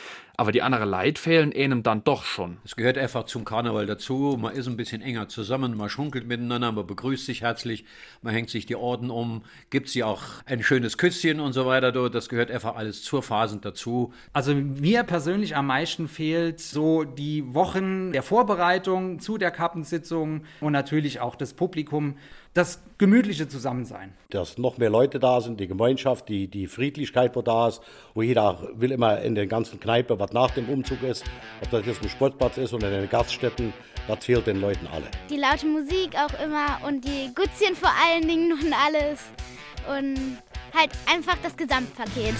Aber 0.40 0.52
die 0.52 0.62
anderen 0.62 0.88
Leid 0.88 1.18
fehlen 1.18 1.52
einem 1.54 1.82
dann 1.82 2.02
doch 2.02 2.24
schon. 2.24 2.56
Es 2.64 2.74
gehört 2.74 2.96
einfach 2.96 3.24
zum 3.24 3.44
Karneval 3.44 3.84
dazu. 3.84 4.38
Man 4.40 4.54
ist 4.54 4.66
ein 4.68 4.78
bisschen 4.78 5.02
enger 5.02 5.28
zusammen, 5.28 5.76
man 5.76 5.90
schunkelt 5.90 6.26
miteinander, 6.26 6.72
man 6.72 6.86
begrüßt 6.86 7.26
sich 7.26 7.42
herzlich, 7.42 7.84
man 8.22 8.32
hängt 8.32 8.48
sich 8.48 8.64
die 8.64 8.76
Orden 8.76 9.10
um, 9.10 9.42
gibt 9.68 9.90
sie 9.90 10.02
auch 10.02 10.22
ein 10.46 10.62
schönes 10.62 10.96
Küsschen 10.96 11.40
und 11.40 11.52
so 11.52 11.66
weiter. 11.66 11.92
Das 12.08 12.30
gehört 12.30 12.50
einfach 12.50 12.76
alles 12.76 13.02
zur 13.02 13.22
Phasen 13.22 13.60
dazu. 13.60 14.14
Also 14.32 14.54
mir 14.54 15.02
persönlich 15.02 15.56
am 15.56 15.66
meisten 15.66 16.08
fehlt 16.08 16.58
so 16.58 17.04
die 17.04 17.52
Wochen 17.52 18.12
der 18.12 18.22
Vorbereitung 18.40 19.20
zu 19.20 19.36
der 19.36 19.50
Kappensitzung 19.50 20.44
und 20.62 20.72
natürlich 20.72 21.20
auch 21.20 21.36
das 21.36 21.52
Publikum 21.52 22.16
das 22.54 22.80
gemütliche 22.96 23.48
Zusammensein. 23.48 24.14
Dass 24.30 24.56
noch 24.56 24.78
mehr 24.78 24.88
Leute 24.88 25.20
da 25.20 25.42
sind, 25.42 25.60
die 25.60 25.66
Gemeinschaft, 25.66 26.30
die, 26.30 26.48
die 26.48 26.66
Friedlichkeit, 26.66 27.36
wo 27.36 27.42
da 27.42 27.68
ist, 27.68 27.82
wo 28.14 28.22
jeder 28.22 28.70
will 28.74 28.92
immer 28.92 29.20
in 29.20 29.34
den 29.34 29.46
ganzen 29.46 29.78
Kneipen, 29.78 30.18
was 30.18 30.32
nach 30.32 30.52
dem 30.52 30.70
Umzug 30.70 31.02
ist, 31.02 31.22
ob 31.62 31.70
das 31.70 31.84
jetzt 31.84 32.02
ein 32.02 32.08
Sportplatz 32.08 32.56
ist 32.56 32.72
oder 32.72 32.90
in 32.90 33.00
den 33.00 33.10
Gaststätten, 33.10 33.74
das 34.08 34.24
fehlt 34.24 34.46
den 34.46 34.58
Leuten 34.58 34.86
alle. 34.86 35.04
Die 35.28 35.36
laute 35.36 35.66
Musik 35.66 36.16
auch 36.16 36.42
immer 36.42 36.80
und 36.88 37.04
die 37.04 37.30
Gutzchen 37.34 37.76
vor 37.76 37.92
allen 38.02 38.26
Dingen 38.26 38.52
und 38.52 38.72
alles. 38.72 39.20
Und 39.86 40.38
halt 40.74 40.92
einfach 41.12 41.36
das 41.42 41.54
Gesamtpaket. 41.54 42.34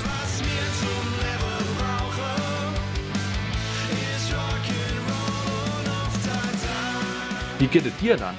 Wie 7.61 7.67
geht 7.67 7.85
es 7.85 7.95
dir 7.99 8.17
dann? 8.17 8.35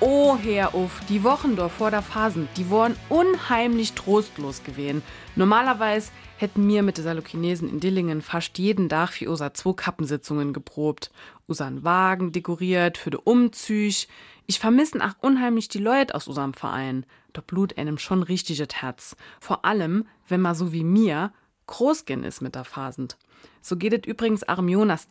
Oh, 0.00 0.36
Herr 0.36 0.74
auf, 0.74 1.00
die 1.08 1.22
Wochen 1.22 1.54
dort 1.54 1.70
vor 1.70 1.92
der 1.92 2.02
Phasen, 2.02 2.48
die 2.56 2.68
waren 2.68 2.96
unheimlich 3.08 3.92
trostlos 3.92 4.64
gewesen. 4.64 5.02
Normalerweise 5.36 6.10
hätten 6.36 6.66
wir 6.66 6.82
mit 6.82 6.96
den 6.96 7.04
Salochinesen 7.04 7.70
in 7.70 7.78
Dillingen 7.78 8.22
fast 8.22 8.58
jeden 8.58 8.88
Tag 8.88 9.10
für 9.10 9.30
unser 9.30 9.54
zwei 9.54 9.72
Kappensitzungen 9.74 10.52
geprobt, 10.52 11.12
unseren 11.46 11.84
Wagen 11.84 12.32
dekoriert 12.32 12.98
für 12.98 13.10
de 13.10 13.20
Umzüg. 13.22 14.08
Ich 14.48 14.58
vermissen 14.58 15.00
auch 15.00 15.14
unheimlich 15.20 15.68
die 15.68 15.78
Leute 15.78 16.16
aus 16.16 16.26
unserem 16.26 16.52
Verein. 16.52 17.06
Da 17.32 17.42
blut 17.46 17.78
einem 17.78 17.98
schon 17.98 18.24
richtiges 18.24 18.74
Herz. 18.74 19.14
Vor 19.38 19.64
allem, 19.64 20.08
wenn 20.26 20.40
man 20.40 20.56
so 20.56 20.72
wie 20.72 20.82
mir 20.82 21.32
großgen 21.70 22.24
ist 22.24 22.42
mit 22.42 22.54
der 22.54 22.64
Phasend. 22.64 23.16
So 23.62 23.76
geht 23.76 23.92
es 23.92 24.06
übrigens 24.06 24.46
auch 24.46 24.62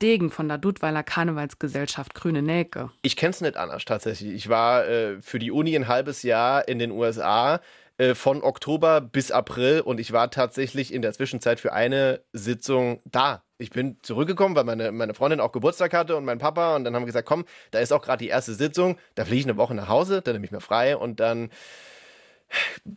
Degen 0.01 0.29
von 0.29 0.47
der 0.47 0.57
Dudweiler 0.57 1.03
Karnevalsgesellschaft 1.03 2.13
Grüne 2.13 2.41
Nelke. 2.41 2.91
Ich 3.01 3.15
kenn's 3.15 3.41
nicht 3.41 3.57
anders 3.57 3.85
tatsächlich. 3.85 4.33
Ich 4.33 4.49
war 4.49 4.87
äh, 4.87 5.21
für 5.21 5.39
die 5.39 5.51
Uni 5.51 5.75
ein 5.75 5.87
halbes 5.87 6.21
Jahr 6.21 6.67
in 6.67 6.77
den 6.77 6.91
USA 6.91 7.61
äh, 7.97 8.13
von 8.13 8.43
Oktober 8.43 9.01
bis 9.01 9.31
April 9.31 9.81
und 9.81 9.99
ich 9.99 10.11
war 10.11 10.29
tatsächlich 10.29 10.93
in 10.93 11.01
der 11.01 11.13
Zwischenzeit 11.13 11.59
für 11.59 11.73
eine 11.73 12.21
Sitzung 12.33 13.01
da. 13.05 13.43
Ich 13.57 13.71
bin 13.71 13.97
zurückgekommen, 14.03 14.55
weil 14.55 14.63
meine, 14.63 14.91
meine 14.91 15.13
Freundin 15.13 15.39
auch 15.39 15.51
Geburtstag 15.51 15.93
hatte 15.93 16.15
und 16.15 16.25
mein 16.25 16.39
Papa 16.39 16.75
und 16.75 16.83
dann 16.83 16.95
haben 16.95 17.03
wir 17.03 17.07
gesagt, 17.07 17.27
komm, 17.27 17.45
da 17.71 17.79
ist 17.79 17.91
auch 17.91 18.01
gerade 18.01 18.23
die 18.23 18.29
erste 18.29 18.53
Sitzung, 18.53 18.97
da 19.15 19.25
fliege 19.25 19.39
ich 19.39 19.45
eine 19.45 19.57
Woche 19.57 19.75
nach 19.75 19.89
Hause, 19.89 20.21
dann 20.21 20.33
nehme 20.33 20.45
ich 20.45 20.51
mir 20.51 20.61
frei 20.61 20.95
und 20.95 21.19
dann 21.19 21.49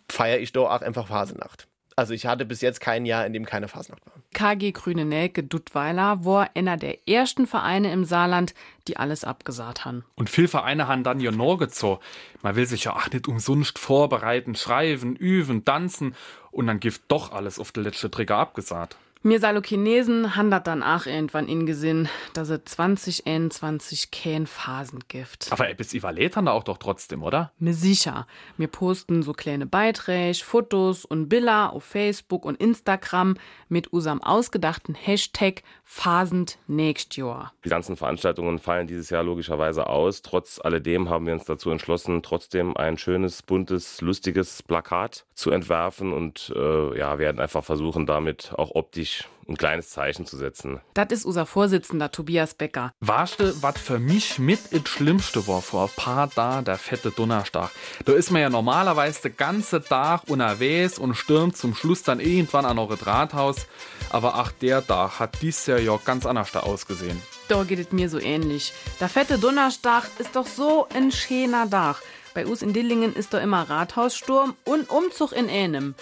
feiere 0.09 0.39
ich 0.39 0.53
doch 0.53 0.71
auch 0.71 0.83
einfach 0.83 1.09
Phasenacht. 1.09 1.69
Also 1.97 2.15
ich 2.15 2.27
hatte 2.27 2.45
bis 2.45 2.61
jetzt 2.61 2.81
kein 2.81 3.05
Jahr, 3.07 3.27
in 3.27 3.33
dem 3.33 3.45
keine 3.45 3.69
Fasnacht 3.69 4.05
war. 4.07 4.15
KG 4.33 4.73
Grüne 4.73 5.05
Nelke 5.05 5.43
Duttweiler 5.43 6.25
war 6.25 6.51
einer 6.55 6.77
der 6.77 7.07
ersten 7.09 7.47
Vereine 7.47 7.93
im 7.93 8.05
Saarland, 8.05 8.55
die 8.89 8.97
alles 8.97 9.25
abgesagt 9.25 9.85
haben. 9.85 10.05
Und 10.15 10.31
viele 10.31 10.49
Vereine 10.49 10.89
haben 10.89 11.05
dann 11.05 11.21
ja 11.21 11.31
noch 11.31 11.59
gezogen. 11.59 12.01
Man 12.43 12.57
will 12.57 12.67
sich 12.67 12.85
ja 12.85 12.97
auch 12.97 13.11
nicht 13.11 13.29
umsonst 13.29 13.79
vorbereiten, 13.79 14.55
schreiben, 14.55 15.17
üben, 15.17 15.65
tanzen 15.65 16.15
und 16.51 16.67
dann 16.67 16.81
gibt 16.81 17.03
doch 17.09 17.33
alles 17.33 17.59
auf 17.59 17.73
der 17.73 17.85
letzte 17.85 18.11
Trigger 18.11 18.37
abgesagt. 18.37 18.97
Mir 19.25 19.39
Salochinesen 19.39 20.35
han 20.35 20.51
dat 20.51 20.67
dann 20.67 20.83
auch 20.83 21.07
irgendwann 21.07 21.47
in 21.47 21.65
Gesinn, 21.65 22.09
dass 22.35 22.49
es 22.49 22.65
2021 22.65 24.11
kein 24.11 24.49
Phasen 24.49 24.99
gibt. 25.07 25.47
Aber 25.53 25.69
etwas 25.69 25.95
überlebt 25.95 26.37
haben 26.37 26.47
da 26.47 26.53
auch 26.53 26.65
doch 26.65 26.79
trotzdem, 26.79 27.23
oder? 27.23 27.53
Mir 27.61 27.73
sicher. 27.73 28.27
Wir 28.57 28.67
posten 28.67 29.23
so 29.23 29.33
kleine 29.33 29.65
Beiträge, 29.65 30.43
Fotos 30.43 31.05
und 31.05 31.29
Bilder 31.29 31.73
auf 31.73 31.85
Facebook 31.85 32.45
und 32.45 32.61
Instagram 32.61 33.37
mit 33.69 33.93
unserem 33.93 34.21
ausgedachten 34.21 34.97
Hashtag 34.97 35.63
Phasend 35.85 36.59
nächst 36.67 37.17
Jahr. 37.17 37.53
Die 37.65 37.69
ganzen 37.69 37.97
Veranstaltungen 37.97 38.59
fallen 38.59 38.89
dieses 38.89 39.11
Jahr 39.11 39.23
logischerweise 39.23 39.87
aus. 39.87 40.23
Trotz 40.23 40.59
alledem 40.59 41.11
haben 41.11 41.27
wir 41.27 41.35
uns 41.35 41.45
dazu 41.45 41.71
entschlossen, 41.71 42.23
trotzdem 42.23 42.77
ein 42.77 42.99
schönes, 42.99 43.43
buntes, 43.43 44.01
lustiges 44.01 44.65
Plakat 44.65 45.27
zu 45.35 45.53
entwerfen 45.53 46.13
und 46.13 46.53
äh, 46.57 46.99
ja, 46.99 47.19
werden 47.21 47.41
einfach 47.41 47.63
versuchen, 47.63 48.07
damit 48.07 48.53
auch 48.57 48.75
optisch 48.75 49.12
ein 49.49 49.57
kleines 49.57 49.91
Zeichen 49.91 50.27
zu 50.27 50.37
setzen. 50.37 50.81
Das 50.95 51.09
ist 51.11 51.25
unser 51.25 51.47
Vorsitzender 51.47 52.11
Tobias 52.11 52.55
Becker. 52.55 52.93
Warste, 53.01 53.61
was 53.63 53.79
für 53.79 53.99
mich 53.99 54.39
mit 54.39 54.61
das 54.71 54.89
Schlimmste 54.89 55.47
war 55.47 55.63
vor 55.63 55.85
ein 55.85 55.91
paar 55.97 56.31
Tagen, 56.31 56.65
der 56.65 56.79
fette 56.79 57.11
Donnerstag. 57.11 57.71
Da 58.05 58.13
ist 58.13 58.31
man 58.31 58.43
ja 58.43 58.51
normalerweise 58.51 59.23
den 59.23 59.37
ganzen 59.37 59.85
Tag 59.85 60.23
unterwegs 60.29 60.99
und 60.99 61.15
stürmt 61.15 61.57
zum 61.57 61.75
Schluss 61.75 62.03
dann 62.03 62.21
irgendwann 62.21 62.65
an 62.65 62.79
eure 62.79 63.05
Rathaus. 63.05 63.67
Aber 64.11 64.37
ach, 64.37 64.53
der 64.53 64.87
Tag 64.87 65.19
hat 65.19 65.43
dieses 65.43 65.67
Jahr 65.67 65.81
ja 65.81 65.99
ganz 66.05 66.27
anders 66.27 66.53
da 66.53 66.61
ausgesehen. 66.61 67.21
Da 67.49 67.65
geht 67.65 67.81
es 67.81 67.93
mir 67.93 68.09
so 68.09 68.19
ähnlich. 68.19 68.73
Der 69.01 69.09
fette 69.09 69.39
Donnerstag 69.39 70.05
ist 70.19 70.37
doch 70.37 70.47
so 70.47 70.87
ein 70.95 71.11
schöner 71.11 71.69
Tag. 71.69 72.03
Bei 72.35 72.47
uns 72.47 72.63
in 72.63 72.73
Dillingen 72.73 73.15
ist 73.15 73.35
da 73.35 73.39
immer 73.41 73.69
Rathaussturm 73.69 74.57
und 74.65 74.89
Umzug 74.89 75.33
in 75.33 75.49
Ähnem. 75.49 75.95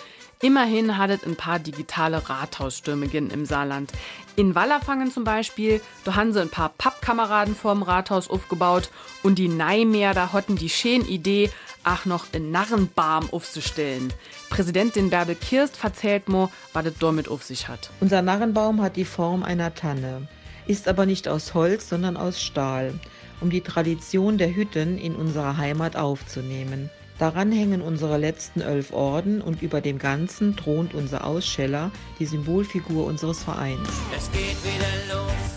Immerhin 0.43 0.97
hat 0.97 1.11
es 1.11 1.23
ein 1.23 1.37
paar 1.37 1.59
digitale 1.59 2.31
Rathausstürme 2.31 3.07
im 3.07 3.45
Saarland. 3.45 3.93
In 4.37 4.55
Wallerfangen 4.55 5.11
zum 5.11 5.23
Beispiel, 5.23 5.83
da 6.05 6.15
haben 6.15 6.33
sie 6.33 6.41
ein 6.41 6.49
paar 6.49 6.71
Pappkameraden 6.71 7.55
vorm 7.55 7.83
Rathaus 7.83 8.31
aufgebaut 8.31 8.89
und 9.23 9.39
die 9.39 9.49
Neimeer, 9.49 10.15
da 10.15 10.33
hatten 10.33 10.57
die 10.57 10.71
schöne 10.71 11.05
Idee, 11.05 11.51
ach 11.85 12.07
noch 12.07 12.33
einen 12.33 12.51
Narrenbarm 12.51 13.29
aufzustellen. 13.33 14.15
Präsidentin 14.49 15.11
Bärbel 15.11 15.35
Kirst 15.35 15.77
verzählt 15.77 16.31
mir, 16.31 16.49
was 16.73 16.87
es 16.87 16.99
damit 16.99 17.29
auf 17.29 17.43
sich 17.43 17.69
hat. 17.69 17.91
Unser 18.01 18.23
Narrenbaum 18.23 18.81
hat 18.81 18.97
die 18.97 19.05
Form 19.05 19.43
einer 19.43 19.75
Tanne, 19.75 20.27
ist 20.67 20.89
aber 20.89 21.05
nicht 21.05 21.29
aus 21.29 21.53
Holz, 21.53 21.91
sondern 21.91 22.17
aus 22.17 22.41
Stahl, 22.41 22.99
um 23.43 23.51
die 23.51 23.61
Tradition 23.61 24.39
der 24.39 24.55
Hütten 24.55 24.97
in 24.97 25.17
unserer 25.17 25.59
Heimat 25.59 25.97
aufzunehmen. 25.97 26.89
Daran 27.21 27.53
hängen 27.53 27.83
unsere 27.83 28.17
letzten 28.17 28.63
elf 28.63 28.95
Orden 28.95 29.43
und 29.43 29.61
über 29.61 29.83
dem 29.83 29.99
Ganzen 29.99 30.57
thront 30.57 30.95
unser 30.95 31.27
Ausscheller, 31.27 31.91
die 32.19 32.25
Symbolfigur 32.25 33.05
unseres 33.05 33.45
Vereins. 33.45 33.91
Es 34.17 34.33
geht 34.33 34.57
wieder 34.65 34.91
los, 35.13 35.51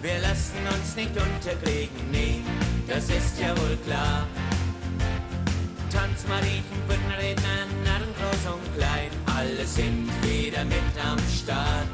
Wir 0.00 0.18
lassen 0.20 0.64
uns 0.72 0.96
nicht 0.96 1.10
unterkriegen, 1.10 2.10
nee, 2.10 2.40
das 2.88 3.04
ist 3.10 3.38
ja 3.38 3.50
wohl 3.50 3.76
klar. 3.84 4.26
Tanzmariechen, 5.92 6.80
Büttenredner, 6.88 7.68
Narren 7.84 8.14
groß 8.16 8.54
und 8.54 8.76
klein, 8.78 9.10
alle 9.26 9.66
sind 9.66 10.08
wieder 10.22 10.64
mit 10.64 10.88
am 11.04 11.18
Start. 11.28 11.92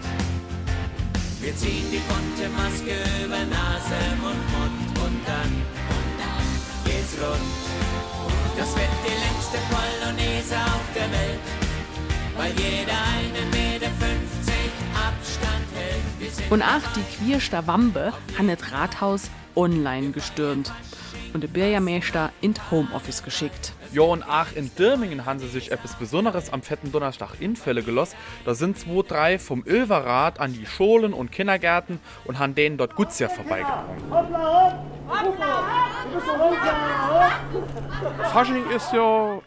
Wir 1.41 1.57
ziehen 1.57 1.87
die 1.91 2.03
bunte 2.07 2.49
Maske 2.55 2.95
über 3.25 3.43
Nase 3.43 4.03
und 4.23 4.43
Mund 4.55 4.99
und 5.05 5.19
dann, 5.27 5.51
und 5.51 6.15
dann 6.17 6.47
geht's 6.85 7.19
rund. 7.21 7.66
Das 8.57 8.75
wird 8.75 8.89
die 9.05 9.11
längste 9.11 9.59
Polonaise 9.69 10.57
auf 10.57 10.81
der 10.95 11.11
Welt, 11.11 11.41
weil 12.37 12.53
jeder 12.53 12.95
einen 13.15 13.51
Meter 13.51 13.91
50 13.91 14.55
Abstand 14.95 15.67
hält. 15.75 16.51
Und 16.51 16.63
ach, 16.63 16.83
die 16.95 17.03
queerste 17.17 17.67
Wampe 17.67 18.15
hat 18.39 18.61
das 18.61 18.73
Rathaus 18.73 19.31
online 19.55 20.11
gestürmt 20.11 20.73
und 21.35 21.43
der 21.43 21.49
Bürgermeister 21.49 22.33
in 22.41 22.55
Homeoffice 22.71 23.23
geschickt. 23.23 23.73
Ja, 23.93 24.03
und 24.03 24.23
auch 24.23 24.53
in 24.55 24.71
Dirmingen 24.77 25.25
haben 25.25 25.39
sie 25.39 25.49
sich 25.49 25.73
etwas 25.73 25.95
Besonderes 25.95 26.53
am 26.53 26.63
fetten 26.63 26.93
Donnerstag 26.93 27.41
Infälle 27.41 27.83
gelost. 27.83 28.17
Da 28.45 28.55
sind 28.55 28.79
zwei, 28.79 29.03
drei 29.03 29.39
vom 29.39 29.65
Ölverrat 29.67 30.41
an 30.41 30.53
die 30.53 30.67
Schulen 30.67 31.13
und 31.13 31.33
Kindergärten 31.33 32.01
und 32.25 32.39
haben 32.39 32.55
denen 32.55 32.77
dort 32.77 32.95
Gutsja 32.95 33.29
vorbeigebracht. 33.29 33.87
Fasching 38.33 38.71
ist 38.71 38.93
ja 38.93 39.41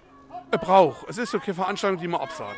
ein 0.52 0.60
Brauch. 0.60 1.06
Es 1.08 1.18
ist 1.18 1.34
ja 1.34 1.40
keine 1.40 1.56
Veranstaltung, 1.56 2.00
die 2.00 2.08
man 2.08 2.22
absagt. 2.22 2.58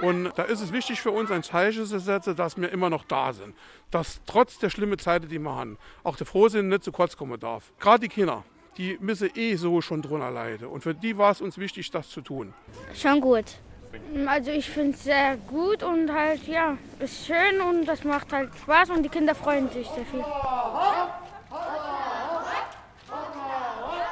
Und 0.00 0.30
da 0.36 0.44
ist 0.44 0.60
es 0.60 0.72
wichtig 0.72 1.00
für 1.00 1.10
uns, 1.10 1.30
ein 1.30 1.42
Zeichen 1.42 1.84
zu 1.84 1.98
setzen, 1.98 2.36
dass 2.36 2.56
wir 2.56 2.70
immer 2.70 2.88
noch 2.88 3.04
da 3.04 3.32
sind. 3.32 3.54
Dass 3.90 4.20
trotz 4.26 4.58
der 4.58 4.70
schlimmen 4.70 4.98
Zeiten, 4.98 5.28
die 5.28 5.38
wir 5.38 5.54
haben, 5.54 5.76
auch 6.04 6.16
der 6.16 6.26
Frohsinn 6.26 6.68
nicht 6.68 6.84
zu 6.84 6.92
kurz 6.92 7.16
kommen 7.16 7.38
darf. 7.40 7.72
Gerade 7.80 8.00
die 8.00 8.08
Kinder, 8.08 8.44
die 8.78 8.96
müssen 9.00 9.30
eh 9.34 9.56
so 9.56 9.80
schon 9.80 10.02
drunter 10.02 10.30
leiden. 10.30 10.68
Und 10.68 10.82
für 10.82 10.94
die 10.94 11.18
war 11.18 11.32
es 11.32 11.40
uns 11.40 11.58
wichtig, 11.58 11.90
das 11.90 12.08
zu 12.08 12.20
tun. 12.20 12.54
Schon 12.94 13.20
gut. 13.20 13.44
Also 14.26 14.50
ich 14.50 14.68
finde 14.68 14.92
es 14.92 15.04
sehr 15.04 15.36
gut 15.36 15.82
und 15.82 16.12
halt, 16.12 16.46
ja, 16.46 16.78
ist 17.00 17.26
schön 17.26 17.60
und 17.60 17.86
das 17.86 18.04
macht 18.04 18.32
halt 18.32 18.50
Spaß 18.62 18.90
und 18.90 19.02
die 19.02 19.08
Kinder 19.08 19.34
freuen 19.34 19.68
sich 19.70 19.88
sehr 19.88 20.04
viel. 20.06 20.24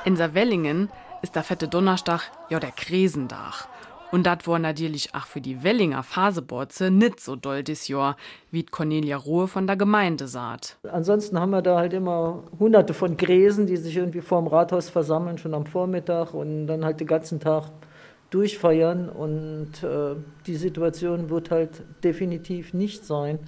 In 0.05 0.17
Savellingen 0.17 0.89
ist 1.23 1.35
der 1.35 1.45
fette 1.45 1.69
Donnerstag 1.69 2.31
ja 2.49 2.59
der 2.59 2.73
Krisendach. 2.73 3.69
Und 4.13 4.25
das 4.27 4.47
war 4.47 4.59
natürlich 4.59 5.15
auch 5.15 5.27
für 5.27 5.41
die 5.41 5.63
Wellinger 5.63 6.03
Phaseborze 6.03 6.91
nicht 6.91 7.21
so 7.21 7.35
doll 7.35 7.63
dis 7.63 7.89
Jahr, 7.89 8.17
wie 8.51 8.65
Cornelia 8.65 9.17
Ruhe 9.17 9.49
von 9.49 9.67
der 9.67 9.77
Gemeinde 9.77 10.29
sagt. 10.29 10.79
Ansonsten 10.91 11.41
haben 11.41 11.51
wir 11.51 11.63
da 11.63 11.79
halt 11.79 11.93
immer 11.93 12.45
hunderte 12.59 12.95
von 12.95 13.17
Gräsen, 13.17 13.67
die 13.67 13.77
sich 13.77 13.97
irgendwie 13.97 14.21
vorm 14.21 14.47
Rathaus 14.47 14.89
versammeln, 14.89 15.39
schon 15.39 15.55
am 15.55 15.67
Vormittag 15.67 16.35
und 16.35 16.67
dann 16.67 16.85
halt 16.85 17.01
den 17.01 17.09
ganzen 17.09 17.41
Tag 17.41 17.71
durchfeiern. 18.31 19.09
Und 19.09 19.83
äh, 19.83 20.15
die 20.47 20.57
Situation 20.57 21.29
wird 21.29 21.51
halt 21.51 21.83
definitiv 22.05 22.75
nicht 22.75 23.05
sein. 23.05 23.41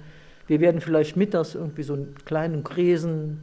Wir 0.47 0.59
werden 0.59 0.81
vielleicht 0.81 1.15
mittags 1.15 1.55
irgendwie 1.55 1.83
so 1.83 1.93
einen 1.93 2.15
kleinen 2.25 2.63
Gräsen. 2.63 3.41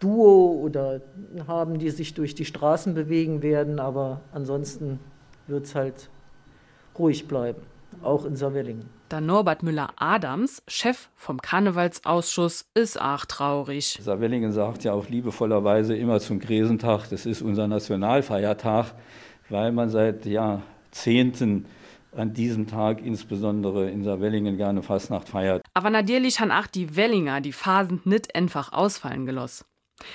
Duo 0.00 0.60
oder 0.62 1.00
haben, 1.48 1.80
die 1.80 1.90
sich 1.90 2.14
durch 2.14 2.36
die 2.36 2.44
Straßen 2.44 2.94
bewegen 2.94 3.42
werden, 3.42 3.80
aber 3.80 4.20
ansonsten 4.32 5.00
wird 5.48 5.64
es 5.64 5.74
halt 5.74 6.08
ruhig 6.98 7.28
bleiben, 7.28 7.62
auch 8.02 8.24
in 8.24 8.36
Savellingen. 8.36 8.88
Da 9.08 9.20
Norbert 9.22 9.62
Müller-Adams, 9.62 10.62
Chef 10.68 11.08
vom 11.14 11.40
Karnevalsausschuss, 11.40 12.66
ist 12.74 13.00
auch 13.00 13.24
traurig. 13.24 13.98
Savellingen 14.02 14.52
sagt 14.52 14.84
ja 14.84 14.92
auch 14.92 15.08
liebevollerweise 15.08 15.96
immer 15.96 16.20
zum 16.20 16.40
Gräsentag, 16.40 17.08
das 17.08 17.24
ist 17.24 17.40
unser 17.40 17.68
Nationalfeiertag, 17.68 18.94
weil 19.48 19.72
man 19.72 19.88
seit 19.88 20.26
Jahrzehnten 20.26 21.64
an 22.14 22.34
diesem 22.34 22.66
Tag 22.66 23.00
insbesondere 23.00 23.90
in 23.90 24.02
Savellingen 24.02 24.56
gerne 24.56 24.82
Fastnacht 24.82 25.28
feiert. 25.28 25.62
Aber 25.74 25.90
natürlich 25.90 26.40
han 26.40 26.50
auch 26.50 26.66
die 26.66 26.96
Wellinger 26.96 27.40
die 27.40 27.52
Phasen 27.52 28.00
nicht 28.04 28.34
einfach 28.34 28.72
ausfallen 28.72 29.24
gelost. 29.24 29.64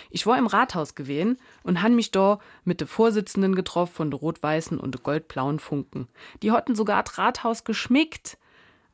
Ich 0.10 0.26
war 0.26 0.38
im 0.38 0.48
Rathaus 0.48 0.96
gewesen 0.96 1.38
und 1.64 1.82
han 1.82 1.96
mich 1.96 2.12
da 2.12 2.40
mit 2.64 2.80
de 2.82 2.88
Vorsitzenden 2.88 3.56
getroffen 3.56 3.94
von 3.94 4.12
de 4.12 4.20
rot-weißen 4.20 4.80
und 4.80 4.96
de 4.96 5.02
goldblauen 5.02 5.60
Funken. 5.60 6.08
Die 6.42 6.52
hatten 6.52 6.76
sogar 6.76 7.04
das 7.04 7.18
Rathaus 7.18 7.64
geschmickt. 7.64 8.38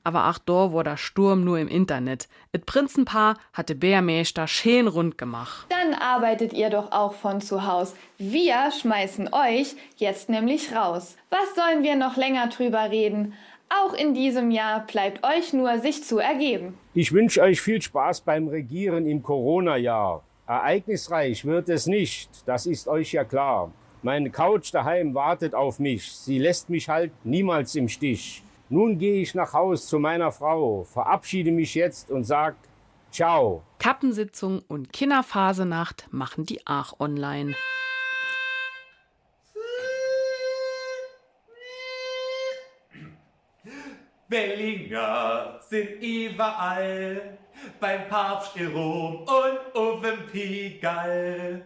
Aber 0.04 0.24
ach 0.24 0.40
da 0.40 0.72
war 0.74 0.84
der 0.84 0.98
Sturm 0.98 1.44
nur 1.44 1.60
im 1.60 1.68
Internet. 1.68 2.30
Et 2.54 2.66
Prinzenpaar 2.66 3.38
hatte 3.54 3.76
Bärmeister 3.76 4.48
schön 4.48 4.88
rund 4.88 5.18
gemacht. 5.18 5.68
Dann 5.70 5.94
arbeitet 5.94 6.54
ihr 6.54 6.70
doch 6.70 6.92
auch 6.92 7.14
von 7.14 7.42
zu 7.42 7.66
Haus. 7.66 7.94
Wir 8.18 8.72
schmeißen 8.72 9.34
euch 9.34 9.76
jetzt 9.98 10.30
nämlich 10.30 10.74
raus. 10.74 11.18
Was 11.30 11.54
sollen 11.54 11.84
wir 11.84 11.96
noch 11.96 12.16
länger 12.16 12.48
drüber 12.48 12.90
reden? 12.90 13.34
Auch 13.70 13.94
in 13.94 14.16
diesem 14.16 14.50
Jahr 14.50 14.88
bleibt 14.88 15.24
euch 15.24 15.54
nur, 15.54 15.78
sich 15.80 16.04
zu 16.04 16.18
ergeben. 16.18 16.76
Ich 16.96 17.12
wünsche 17.12 17.42
euch 17.42 17.62
viel 17.62 17.82
Spaß 17.82 18.22
beim 18.22 18.48
Regieren 18.48 19.06
im 19.06 19.22
Corona-Jahr. 19.22 20.24
Ereignisreich 20.50 21.46
wird 21.46 21.70
es 21.70 21.86
nicht, 21.86 22.28
das 22.48 22.66
ist 22.66 22.88
euch 22.88 23.12
ja 23.12 23.24
klar. 23.24 23.72
Meine 24.02 24.32
Couch 24.32 24.74
daheim 24.74 25.14
wartet 25.14 25.54
auf 25.54 25.78
mich, 25.78 26.12
sie 26.12 26.40
lässt 26.40 26.72
mich 26.72 26.90
halt 26.90 27.12
niemals 27.24 27.76
im 27.76 27.88
Stich. 27.88 28.42
Nun 28.68 28.98
gehe 28.98 29.22
ich 29.22 29.36
nach 29.36 29.54
Haus 29.54 29.86
zu 29.86 30.00
meiner 30.00 30.32
Frau, 30.32 30.86
verabschiede 30.86 31.52
mich 31.52 31.76
jetzt 31.76 32.10
und 32.10 32.24
sag 32.24 32.56
Ciao. 33.12 33.62
Kappensitzung 33.78 34.64
und 34.68 34.92
Kinderphasenacht 34.92 36.08
machen 36.10 36.48
die 36.48 36.66
auch 36.66 37.00
online. 37.00 37.54
Wellinger 44.30 45.60
sind 45.62 46.02
überall, 46.02 47.38
beim 47.80 48.08
Papst 48.08 48.56
in 48.56 48.68
Rom 48.68 49.26
und 49.74 50.04
dem 50.04 50.26
Pigal. 50.32 51.64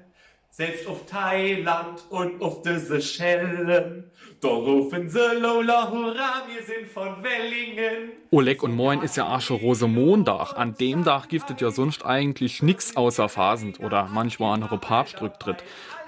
Selbst 0.49 0.85
auf 0.85 1.07
Thailand 1.07 2.03
und 2.11 2.39
auf 2.39 2.61
die 2.61 2.77
Seychellen, 2.77 4.11
da 4.39 4.49
rufen 4.49 5.09
sie 5.09 5.39
Lola 5.39 5.89
Hurra, 5.89 6.43
wir 6.47 6.61
sind 6.61 6.87
von 6.87 7.23
Wellingen. 7.23 8.11
Oleg 8.29 8.61
und 8.61 8.75
Moin 8.75 9.01
ist 9.01 9.17
ja 9.17 9.35
auch 9.35 9.41
schon 9.41 9.57
Rosemontag. 9.57 10.53
An 10.55 10.75
dem 10.75 11.05
Tag 11.05 11.29
giftet 11.29 11.59
ja 11.59 11.71
sonst 11.71 12.05
eigentlich 12.05 12.61
nix 12.61 12.95
außer 12.95 13.29
Phasend 13.29 13.79
oder 13.79 14.09
manchmal 14.11 14.53
andere 14.53 14.77
Papstrücktritt. 14.77 15.63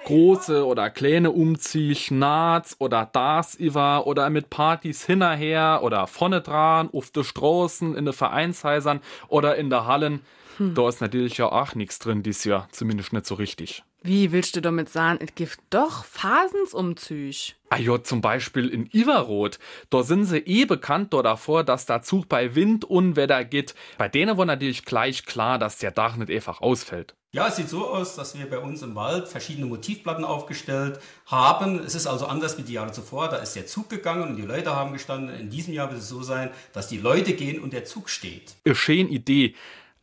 Große 0.06 0.64
oder 0.64 0.88
kleine 0.88 1.32
Umzieh, 1.32 1.96
Schnaz 1.96 2.76
oder 2.78 3.10
das 3.12 3.58
Iva 3.58 3.98
oder 3.98 4.30
mit 4.30 4.50
Partys 4.50 5.04
hinterher 5.04 5.80
oder 5.82 6.06
vorne 6.06 6.40
dran, 6.40 6.88
auf 6.92 7.10
de 7.10 7.24
Straßen, 7.24 7.96
in 7.96 8.04
de 8.04 8.14
Vereinshäusern 8.14 9.00
oder 9.26 9.56
in 9.56 9.68
der 9.68 9.86
Hallen. 9.86 10.20
Da 10.58 10.88
ist 10.88 11.00
natürlich 11.00 11.38
ja 11.38 11.50
auch 11.50 11.74
nichts 11.74 11.98
drin 11.98 12.22
dieses 12.22 12.44
Jahr, 12.44 12.68
zumindest 12.70 13.12
nicht 13.12 13.26
so 13.26 13.34
richtig. 13.34 13.82
Wie 14.06 14.30
willst 14.30 14.54
du 14.54 14.60
damit 14.60 14.88
sagen, 14.88 15.18
es 15.20 15.34
gibt 15.34 15.58
doch 15.70 16.04
Phasensumzüg? 16.04 17.56
Ah 17.70 17.76
ja, 17.76 18.00
zum 18.04 18.20
Beispiel 18.20 18.68
in 18.68 18.88
Iverrot. 18.92 19.58
Da 19.90 20.04
sind 20.04 20.26
sie 20.26 20.38
eh 20.38 20.64
bekannt 20.64 21.12
da 21.12 21.22
davor, 21.22 21.64
dass 21.64 21.86
der 21.86 22.02
Zug 22.02 22.28
bei 22.28 22.54
Wind 22.54 22.84
und 22.84 23.16
Wetter 23.16 23.44
geht. 23.44 23.74
Bei 23.98 24.08
denen 24.08 24.38
war 24.38 24.44
natürlich 24.44 24.84
gleich 24.84 25.26
klar, 25.26 25.58
dass 25.58 25.78
der 25.78 25.90
Dach 25.90 26.14
nicht 26.14 26.30
einfach 26.30 26.60
ausfällt. 26.60 27.16
Ja, 27.32 27.48
es 27.48 27.56
sieht 27.56 27.68
so 27.68 27.88
aus, 27.88 28.14
dass 28.14 28.38
wir 28.38 28.48
bei 28.48 28.60
uns 28.60 28.80
im 28.82 28.94
Wald 28.94 29.26
verschiedene 29.26 29.66
Motivplatten 29.66 30.24
aufgestellt 30.24 31.00
haben. 31.26 31.80
Es 31.80 31.96
ist 31.96 32.06
also 32.06 32.26
anders 32.26 32.56
wie 32.58 32.62
die 32.62 32.74
Jahre 32.74 32.92
zuvor. 32.92 33.28
Da 33.28 33.38
ist 33.38 33.56
der 33.56 33.66
Zug 33.66 33.90
gegangen 33.90 34.28
und 34.28 34.36
die 34.36 34.42
Leute 34.42 34.76
haben 34.76 34.92
gestanden. 34.92 35.34
In 35.34 35.50
diesem 35.50 35.74
Jahr 35.74 35.90
wird 35.90 35.98
es 35.98 36.08
so 36.08 36.22
sein, 36.22 36.50
dass 36.72 36.86
die 36.86 36.98
Leute 36.98 37.32
gehen 37.32 37.60
und 37.60 37.72
der 37.72 37.84
Zug 37.84 38.08
steht. 38.08 38.54
Eine 38.64 38.76
schöne 38.76 39.08
Idee, 39.08 39.56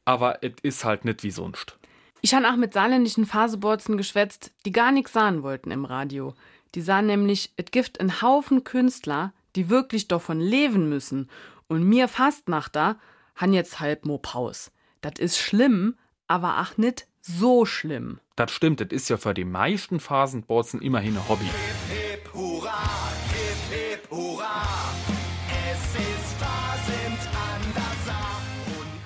aber 0.03 0.43
es 0.43 0.51
ist 0.61 0.83
halt 0.83 1.05
nicht 1.05 1.23
wie 1.23 1.31
sonst. 1.31 1.77
Ich 2.25 2.33
han 2.33 2.45
auch 2.45 2.55
mit 2.55 2.71
saarländischen 2.71 3.25
Phaseborzen 3.25 3.97
geschwätzt, 3.97 4.53
die 4.65 4.71
gar 4.71 4.93
nichts 4.93 5.11
sahen 5.11 5.43
wollten 5.43 5.71
im 5.71 5.83
Radio. 5.83 6.35
Die 6.73 6.79
sahen 6.79 7.05
nämlich, 7.05 7.51
es 7.57 7.65
gibt 7.69 7.99
einen 7.99 8.21
Haufen 8.21 8.63
Künstler, 8.63 9.33
die 9.57 9.69
wirklich 9.69 10.07
davon 10.07 10.39
leben 10.39 10.87
müssen. 10.87 11.29
Und 11.67 11.83
mir 11.83 12.07
Fastnachter 12.07 12.97
han 13.35 13.51
jetzt 13.51 13.81
halb 13.81 14.05
mo 14.05 14.19
Paus. 14.19 14.71
Das 15.01 15.19
ist 15.19 15.37
schlimm, 15.37 15.97
aber 16.29 16.55
ach 16.55 16.77
nicht 16.77 17.07
so 17.21 17.65
schlimm. 17.65 18.21
Das 18.37 18.51
stimmt, 18.51 18.79
das 18.79 18.87
ist 18.91 19.09
ja 19.09 19.17
für 19.17 19.33
die 19.33 19.43
meisten 19.43 19.99
Phasenborzen 19.99 20.81
immerhin 20.81 21.17
ein 21.17 21.27
Hobby. 21.27 21.49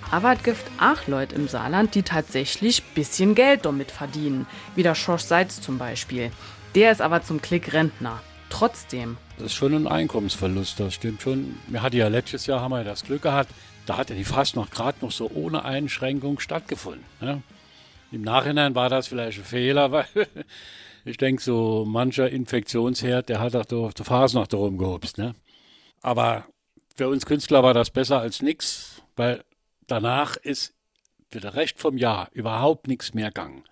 Aber 0.09 0.33
es 0.33 0.43
gibt 0.43 0.63
auch 0.79 1.05
Leute 1.07 1.35
im 1.35 1.49
Saarland, 1.49 1.93
die 1.93 2.03
tatsächlich 2.03 2.81
bisschen 2.81 3.35
Geld 3.35 3.65
damit 3.65 3.91
verdienen. 3.91 4.47
Wie 4.75 4.83
der 4.83 4.95
Schorsch 4.95 5.23
Seitz 5.23 5.59
zum 5.59 5.77
Beispiel. 5.77 6.31
Der 6.75 6.91
ist 6.91 7.01
aber 7.01 7.23
zum 7.23 7.41
Klick 7.41 7.73
Rentner. 7.73 8.21
Trotzdem. 8.49 9.17
Das 9.37 9.47
ist 9.47 9.53
schon 9.53 9.73
ein 9.73 9.87
Einkommensverlust, 9.87 10.79
das 10.79 10.93
stimmt 10.93 11.21
schon. 11.21 11.57
Wir 11.67 11.81
hatten 11.81 11.97
ja 11.97 12.07
letztes 12.07 12.45
Jahr 12.45 12.61
haben 12.61 12.71
wir 12.71 12.85
das 12.85 13.03
Glück 13.03 13.23
gehabt, 13.23 13.51
da 13.85 13.97
hat 13.97 14.09
ja 14.09 14.15
die 14.15 14.23
Fastnacht 14.23 14.71
gerade 14.71 14.97
noch 15.01 15.11
so 15.11 15.29
ohne 15.33 15.65
Einschränkung 15.65 16.39
stattgefunden. 16.39 17.03
Ne? 17.19 17.43
Im 18.11 18.21
Nachhinein 18.21 18.75
war 18.75 18.89
das 18.89 19.07
vielleicht 19.07 19.39
ein 19.39 19.43
Fehler, 19.43 19.91
weil 19.91 20.05
ich 21.03 21.17
denke, 21.17 21.41
so 21.41 21.85
mancher 21.85 22.29
Infektionsherd, 22.29 23.27
der 23.27 23.39
hat 23.39 23.55
auch 23.55 23.87
auf 23.87 23.93
der 23.93 24.05
Fasnacht 24.05 24.53
darum 24.53 24.77
gehopst. 24.77 25.17
Ne? 25.17 25.35
Aber 26.01 26.45
für 26.95 27.09
uns 27.09 27.25
Künstler 27.25 27.61
war 27.63 27.73
das 27.73 27.89
besser 27.89 28.19
als 28.19 28.41
nichts, 28.41 29.01
weil 29.17 29.43
danach 29.87 30.37
ist 30.37 30.73
für 31.31 31.39
den 31.39 31.49
Rest 31.49 31.79
vom 31.79 31.97
Jahr 31.97 32.29
überhaupt 32.31 32.87
nichts 32.87 33.13
mehr 33.13 33.27
gegangen. 33.27 33.63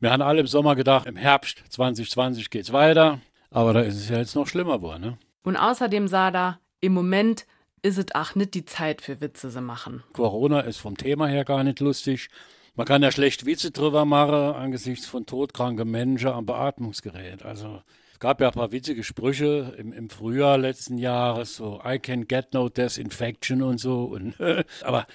Wir 0.00 0.10
haben 0.10 0.22
alle 0.22 0.40
im 0.40 0.46
Sommer 0.46 0.74
gedacht, 0.74 1.06
im 1.06 1.16
Herbst 1.16 1.62
2020 1.70 2.50
geht's 2.50 2.72
weiter, 2.72 3.20
aber 3.50 3.72
da 3.72 3.80
ist 3.80 3.96
es 3.96 4.08
ja 4.08 4.18
jetzt 4.18 4.34
noch 4.34 4.48
schlimmer 4.48 4.78
geworden. 4.78 5.00
Ne? 5.00 5.18
Und 5.44 5.56
außerdem 5.56 6.08
sah 6.08 6.30
da, 6.30 6.58
im 6.80 6.92
Moment 6.92 7.46
ist 7.82 7.98
es 7.98 8.06
auch 8.14 8.34
nicht 8.34 8.54
die 8.54 8.64
Zeit 8.64 9.02
für 9.02 9.20
Witze 9.20 9.50
zu 9.50 9.60
machen. 9.60 10.02
Corona 10.12 10.60
ist 10.60 10.78
vom 10.78 10.96
Thema 10.96 11.26
her 11.26 11.44
gar 11.44 11.64
nicht 11.64 11.80
lustig. 11.80 12.28
Man 12.74 12.86
kann 12.86 13.02
ja 13.02 13.12
schlecht 13.12 13.44
Witze 13.44 13.70
drüber 13.70 14.04
machen 14.04 14.34
angesichts 14.34 15.06
von 15.06 15.26
todkranken 15.26 15.90
Menschen 15.90 16.28
am 16.28 16.46
Beatmungsgerät. 16.46 17.44
Also 17.44 17.82
es 18.12 18.18
gab 18.18 18.40
ja 18.40 18.48
ein 18.48 18.54
paar 18.54 18.72
witzige 18.72 19.04
Sprüche 19.04 19.74
im, 19.76 19.92
im 19.92 20.08
Frühjahr 20.08 20.56
letzten 20.56 20.96
Jahres, 20.96 21.56
so 21.56 21.82
I 21.84 21.98
can 21.98 22.26
get 22.26 22.54
no 22.54 22.68
disinfection 22.68 23.62
und 23.62 23.78
so. 23.78 24.04
Und, 24.04 24.34
aber 24.82 25.06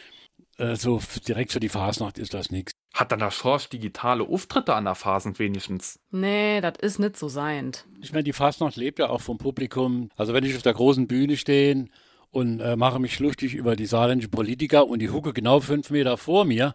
äh, 0.57 0.75
so 0.75 0.99
direkt 1.27 1.51
für 1.51 1.59
die 1.59 1.69
Fasnacht 1.69 2.17
ist 2.17 2.33
das 2.33 2.51
nichts. 2.51 2.73
Hat 2.93 3.11
dann 3.11 3.19
der 3.19 3.31
Schorsch 3.31 3.69
digitale 3.69 4.23
Auftritte 4.23 4.73
an 4.73 4.85
der 4.85 4.95
Fasnacht 4.95 5.39
wenigstens? 5.39 5.99
Nee, 6.11 6.61
das 6.61 6.73
ist 6.81 6.99
nicht 6.99 7.17
so 7.17 7.27
seiend. 7.27 7.85
Ich 8.01 8.11
meine, 8.11 8.23
die 8.23 8.33
Fasnacht 8.33 8.75
lebt 8.75 8.99
ja 8.99 9.09
auch 9.09 9.21
vom 9.21 9.37
Publikum. 9.37 10.09
Also 10.15 10.33
wenn 10.33 10.43
ich 10.43 10.55
auf 10.55 10.63
der 10.63 10.73
großen 10.73 11.07
Bühne 11.07 11.37
stehe 11.37 11.85
und 12.31 12.59
äh, 12.59 12.75
mache 12.75 12.99
mich 12.99 13.19
lustig 13.19 13.53
über 13.53 13.75
die 13.75 13.85
saarländischen 13.85 14.31
Politiker 14.31 14.87
und 14.87 14.99
die 14.99 15.09
hucke 15.09 15.33
genau 15.33 15.59
fünf 15.59 15.91
Meter 15.91 16.17
vor 16.17 16.45
mir, 16.45 16.73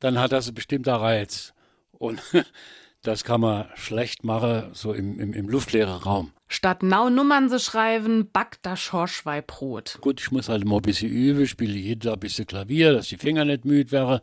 dann 0.00 0.18
hat 0.18 0.32
das 0.32 0.48
ein 0.48 0.54
bestimmter 0.54 0.96
Reiz. 0.96 1.54
Und 1.92 2.20
das 3.04 3.22
kann 3.22 3.40
man 3.40 3.66
schlecht 3.76 4.24
machen, 4.24 4.70
so 4.72 4.92
im, 4.92 5.20
im, 5.20 5.32
im 5.32 5.48
luftleeren 5.48 6.02
Raum. 6.02 6.32
Statt 6.48 6.82
nau 6.82 7.08
Nummern 7.08 7.48
zu 7.48 7.58
schreiben, 7.58 8.30
backt 8.32 8.64
der 8.66 8.76
Schorschweibrot. 8.76 9.98
Gut, 10.00 10.20
ich 10.20 10.30
muss 10.30 10.48
halt 10.48 10.64
mal 10.64 10.76
ein 10.76 10.82
bisschen 10.82 11.10
üben, 11.10 11.46
spiele 11.46 11.74
jeden 11.74 12.00
Tag 12.00 12.14
ein 12.14 12.20
bisschen 12.20 12.46
Klavier, 12.46 12.92
dass 12.92 13.08
die 13.08 13.16
Finger 13.16 13.44
nicht 13.44 13.64
müde 13.64 13.92
wären. 13.92 14.20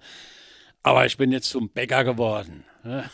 Aber 0.83 1.05
ich 1.05 1.17
bin 1.17 1.31
jetzt 1.31 1.49
zum 1.49 1.69
Bäcker 1.69 2.03
geworden. 2.03 2.63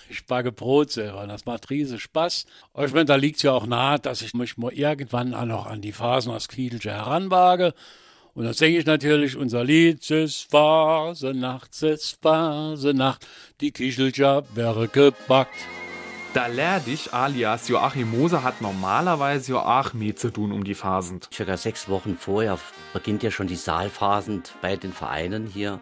Ich 0.09 0.25
backe 0.25 0.53
Brot 0.53 0.91
selber. 0.91 1.27
Das 1.27 1.45
macht 1.45 1.69
riesig 1.69 2.01
Spaß. 2.01 2.45
Und 2.71 2.85
ich 2.85 2.93
meine, 2.93 3.05
da 3.05 3.15
liegt 3.15 3.37
es 3.37 3.43
ja 3.43 3.51
auch 3.51 3.65
nahe, 3.65 3.99
dass 3.99 4.21
ich 4.21 4.33
mich 4.33 4.57
mal 4.57 4.71
irgendwann 4.71 5.33
auch 5.33 5.45
noch 5.45 5.65
an 5.65 5.81
die 5.81 5.91
Phasen 5.91 6.31
aus 6.31 6.47
Kiedelsche 6.47 6.91
heranwage. 6.91 7.73
Und 8.37 8.43
dann 8.43 8.53
singe 8.53 8.77
ich 8.77 8.85
natürlich 8.85 9.35
unser 9.35 9.63
Lied. 9.63 10.11
Es 10.11 10.43
Phasenacht, 10.43 11.81
es 11.81 12.19
Phasenacht, 12.21 13.25
die 13.59 13.71
Kichelscher 13.71 14.43
wäre 14.53 14.87
gebackt. 14.87 15.57
Da 16.35 16.45
dich, 16.77 17.11
alias 17.15 17.67
Joachim 17.67 18.11
Moser 18.11 18.43
hat 18.43 18.61
normalerweise 18.61 19.53
mehr 19.95 20.15
zu 20.15 20.29
tun 20.29 20.51
um 20.51 20.63
die 20.63 20.75
Phasen. 20.75 21.19
Circa 21.33 21.57
sechs 21.57 21.89
Wochen 21.89 22.15
vorher 22.15 22.59
beginnt 22.93 23.23
ja 23.23 23.31
schon 23.31 23.47
die 23.47 23.55
Saalphasen 23.55 24.43
bei 24.61 24.75
den 24.75 24.93
Vereinen 24.93 25.47
hier 25.47 25.79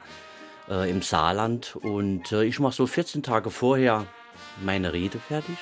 äh, 0.69 0.89
im 0.89 1.01
Saarland. 1.01 1.75
Und 1.75 2.31
äh, 2.31 2.45
ich 2.45 2.61
mache 2.61 2.73
so 2.73 2.87
14 2.87 3.21
Tage 3.21 3.51
vorher 3.51 4.07
meine 4.63 4.93
Rede 4.93 5.19
fertig. 5.19 5.57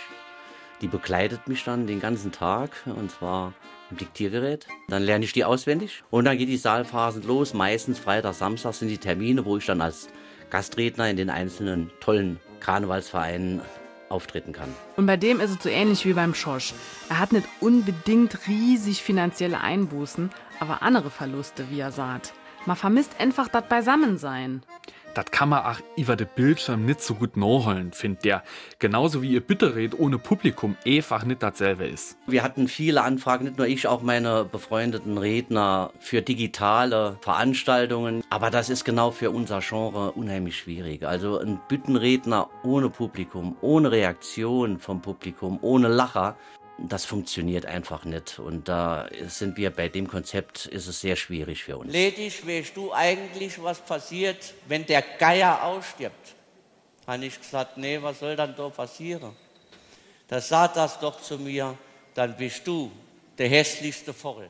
Die 0.84 0.90
begleitet 0.90 1.48
mich 1.48 1.64
dann 1.64 1.88
den 1.88 2.02
ganzen 2.02 2.34
Tag 2.34 2.72
und 2.86 3.10
zwar 3.10 3.54
im 3.90 3.96
Diktiergerät. 3.96 4.68
Dann 4.90 5.02
lerne 5.02 5.24
ich 5.24 5.32
die 5.32 5.46
auswendig 5.46 6.04
und 6.10 6.26
dann 6.26 6.38
geht 6.38 6.50
die 6.50 6.58
Saalphasen 6.58 7.24
los. 7.24 7.54
Meistens 7.54 8.00
Freitag, 8.00 8.34
Samstag 8.34 8.74
sind 8.74 8.90
die 8.90 8.98
Termine, 8.98 9.46
wo 9.46 9.56
ich 9.56 9.66
dann 9.66 9.80
als 9.80 10.10
Gastredner 10.50 11.10
in 11.10 11.16
den 11.16 11.30
einzelnen 11.30 11.90
tollen 12.02 12.38
Karnevalsvereinen 12.60 13.62
auftreten 14.10 14.52
kann. 14.52 14.68
Und 14.98 15.06
bei 15.06 15.16
dem 15.16 15.40
ist 15.40 15.52
es 15.52 15.64
so 15.64 15.70
ähnlich 15.70 16.06
wie 16.06 16.12
beim 16.12 16.36
Schosch. 16.36 16.74
Er 17.08 17.20
hat 17.20 17.32
nicht 17.32 17.48
unbedingt 17.62 18.46
riesig 18.50 19.02
finanzielle 19.02 19.62
Einbußen, 19.62 20.32
aber 20.60 20.82
andere 20.82 21.10
Verluste, 21.10 21.68
wie 21.70 21.80
er 21.80 21.94
sagt. 21.94 22.34
Man 22.66 22.76
vermisst 22.76 23.22
einfach 23.22 23.48
das 23.48 23.70
Beisammensein. 23.70 24.64
Das 25.14 25.26
kann 25.26 25.50
man 25.50 25.64
auch 25.64 25.80
über 25.96 26.16
den 26.16 26.28
Bildschirm 26.36 26.86
nicht 26.86 27.02
so 27.02 27.14
gut 27.14 27.38
nachholen, 27.38 27.94
findet 27.94 28.26
der. 28.26 28.44
Genauso 28.80 29.22
wie 29.22 29.32
ihr 29.34 29.42
Bitterred 29.42 30.00
ohne 30.00 30.18
Publikum 30.18 30.76
einfach 30.88 31.24
nicht 31.24 31.44
dasselbe 31.44 31.86
ist. 31.86 32.18
Wir 32.26 32.42
hatten 32.42 32.68
viele 32.68 33.04
Anfragen, 33.04 33.46
nicht 33.46 33.58
nur 33.58 33.68
ich, 33.68 33.86
auch 33.88 34.02
meine 34.02 34.44
befreundeten 34.44 35.20
Redner 35.20 35.92
für 36.00 36.24
digitale 36.24 37.18
Veranstaltungen. 37.22 38.24
Aber 38.32 38.50
das 38.50 38.72
ist 38.72 38.86
genau 38.86 39.12
für 39.12 39.30
unser 39.30 39.60
Genre 39.60 40.12
unheimlich 40.14 40.58
schwierig. 40.58 41.04
Also 41.04 41.38
ein 41.38 41.60
Büttenredner 41.68 42.50
ohne 42.64 42.90
Publikum, 42.90 43.56
ohne 43.62 43.92
Reaktion 43.92 44.80
vom 44.80 45.02
Publikum, 45.02 45.60
ohne 45.62 45.90
Lacher, 45.90 46.36
das 46.84 47.06
funktioniert 47.06 47.66
einfach 47.66 48.04
nicht. 48.04 48.40
Und 48.40 48.68
da 48.68 49.08
sind 49.28 49.58
wir 49.58 49.70
bei 49.70 49.88
dem 49.88 50.08
Konzept, 50.08 50.66
ist 50.66 50.88
es 50.88 51.02
sehr 51.02 51.16
schwierig 51.16 51.64
für 51.64 51.78
uns. 51.78 51.92
Ledig, 51.92 52.46
weißt 52.46 52.76
du 52.76 52.94
eigentlich, 52.94 53.62
was 53.62 53.80
passiert, 53.80 54.54
wenn 54.68 54.86
der 54.86 55.02
Geier 55.02 55.64
ausstirbt? 55.64 56.36
Habe 57.08 57.26
ich 57.26 57.40
gesagt, 57.40 57.78
nee, 57.78 58.02
was 58.02 58.20
soll 58.20 58.36
dann 58.36 58.56
da 58.56 58.70
passieren? 58.70 59.36
Da 60.28 60.42
sagt 60.42 60.78
das 60.78 61.00
doch 61.00 61.22
zu 61.22 61.38
mir, 61.38 61.78
dann 62.14 62.36
bist 62.36 62.66
du 62.68 62.92
der 63.38 63.50
hässlichste 63.50 64.14
Vogel. 64.14 64.50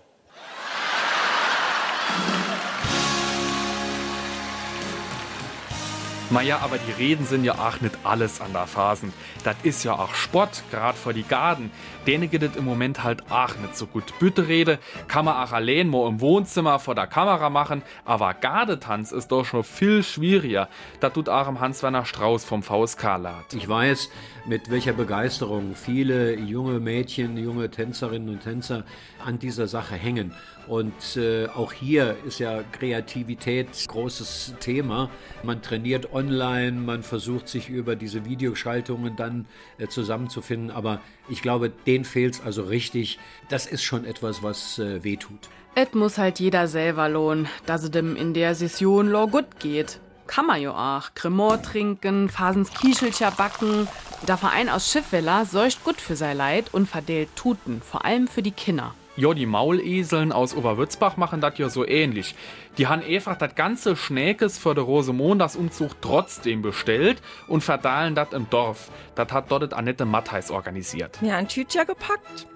Naja, 6.34 6.62
aber 6.64 6.80
die 6.80 6.92
Reden 6.92 7.28
sind 7.28 7.44
ja 7.44 7.54
auch 7.54 7.80
nicht 7.80 7.96
alles 8.04 8.42
an 8.42 8.54
der 8.54 8.66
Phasen. 8.66 9.14
Das 9.44 9.56
ist 9.62 9.84
ja 9.84 9.94
auch 9.94 10.16
Sport, 10.16 10.64
gerade 10.72 10.98
vor 10.98 11.14
die 11.14 11.22
Garden. 11.22 11.70
Denen 12.08 12.32
geht 12.32 12.42
es 12.42 12.56
im 12.56 12.66
Moment 12.66 13.04
halt 13.04 13.32
auch 13.32 13.56
nicht 13.58 13.78
so 13.78 13.86
gut. 13.86 14.18
Bütterede 14.18 14.80
kann 15.08 15.26
man 15.26 15.36
auch 15.36 15.52
allein 15.52 15.90
mal 15.90 16.10
im 16.10 16.22
Wohnzimmer 16.22 16.80
vor 16.80 16.96
der 16.96 17.06
Kamera 17.06 17.52
machen, 17.52 17.84
aber 18.04 18.34
Gardetanz 18.34 19.12
ist 19.12 19.28
doch 19.28 19.46
schon 19.46 19.64
viel 19.64 20.02
schwieriger. 20.02 20.70
Da 21.02 21.12
tut 21.12 21.30
auch 21.30 21.46
Hans-Werner 21.46 22.04
Strauß 22.04 22.44
vom 22.46 22.64
VSK 22.64 23.04
Lad. 23.20 23.54
Ich 23.54 23.70
weiß, 23.70 24.10
mit 24.46 24.72
welcher 24.72 24.94
Begeisterung 24.94 25.76
viele 25.76 26.36
junge 26.36 26.80
Mädchen, 26.80 27.38
junge 27.38 27.70
Tänzerinnen 27.70 28.30
und 28.30 28.42
Tänzer 28.42 28.86
an 29.24 29.38
dieser 29.38 29.68
Sache 29.68 29.94
hängen. 29.96 30.34
Und 30.68 31.18
äh, 31.18 31.48
auch 31.48 31.74
hier 31.74 32.16
ist 32.26 32.40
ja 32.40 32.64
Kreativität 32.72 33.68
großes 33.88 34.56
Thema. 34.60 35.10
Man 35.44 35.62
trainiert 35.62 36.14
online, 36.14 36.80
man 36.80 37.04
versucht 37.04 37.48
sich 37.48 37.70
über 37.70 37.96
diese 37.96 38.26
Videoschaltungen 38.26 39.16
dann 39.16 39.46
äh, 39.78 39.88
zusammenzufinden. 39.88 40.72
Aber 40.72 41.02
ich 41.30 41.42
glaube, 41.42 41.70
denen 41.70 42.06
fehlt 42.06 42.36
es 42.36 42.42
also 42.42 42.64
richtig. 42.64 43.20
Das 43.50 43.66
ist 43.66 43.84
schon 43.84 44.06
etwas, 44.06 44.44
was 44.44 44.80
äh, 44.80 45.04
wehtut. 45.04 45.50
Et 45.76 45.96
muss 45.96 46.18
halt 46.18 46.40
jeder 46.40 46.68
selber 46.68 47.10
lohnen, 47.10 47.48
dass 47.66 47.84
es 47.84 47.92
dem 47.92 48.16
in 48.16 48.34
der 48.34 48.54
Session 48.54 49.08
lo 49.08 49.28
gut 49.28 49.60
geht. 49.60 50.00
Kann 50.28 50.46
man 50.46 50.62
ja 50.62 50.72
auch. 50.72 51.14
Cremor 51.16 51.62
trinken, 51.62 52.30
Phasens 52.30 52.72
Kieschelcher 52.72 53.32
backen. 53.32 53.88
Der 54.28 54.38
Verein 54.38 54.70
aus 54.70 54.90
Schiffweller 54.90 55.46
sorgt 55.46 55.84
gut 55.84 56.00
für 56.00 56.16
sein 56.16 56.38
Leid 56.38 56.74
und 56.74 56.88
verdeelt 56.88 57.36
Tuten, 57.36 57.82
vor 57.82 58.06
allem 58.06 58.28
für 58.28 58.42
die 58.42 58.52
Kinder. 58.52 58.94
Ja, 59.16 59.36
die 59.36 59.46
Mauleseln 59.46 60.32
aus 60.32 60.56
Oberwürzbach 60.56 61.18
machen 61.18 61.40
das 61.40 61.60
ja 61.60 61.70
so 61.70 61.86
ähnlich. 61.86 62.34
Die 62.80 62.88
haben 62.88 63.04
einfach 63.04 63.38
das 63.38 63.54
ganze 63.54 63.96
Schnäkes 63.96 64.58
für 64.58 64.74
den 64.74 64.86
Rosemontagsumzug 64.86 66.02
trotzdem 66.02 66.64
bestellt 66.64 67.22
und 67.48 67.62
verdahlen 67.64 68.16
das 68.16 68.34
im 68.34 68.50
Dorf. 68.50 68.90
Das 69.14 69.32
hat 69.32 69.52
dort 69.52 69.72
Annette 69.72 70.06
Mattheis 70.06 70.50
organisiert. 70.50 71.22
Wir 71.22 71.38
haben 71.38 71.48
Tütja 71.48 71.84
gepackt. 71.84 72.48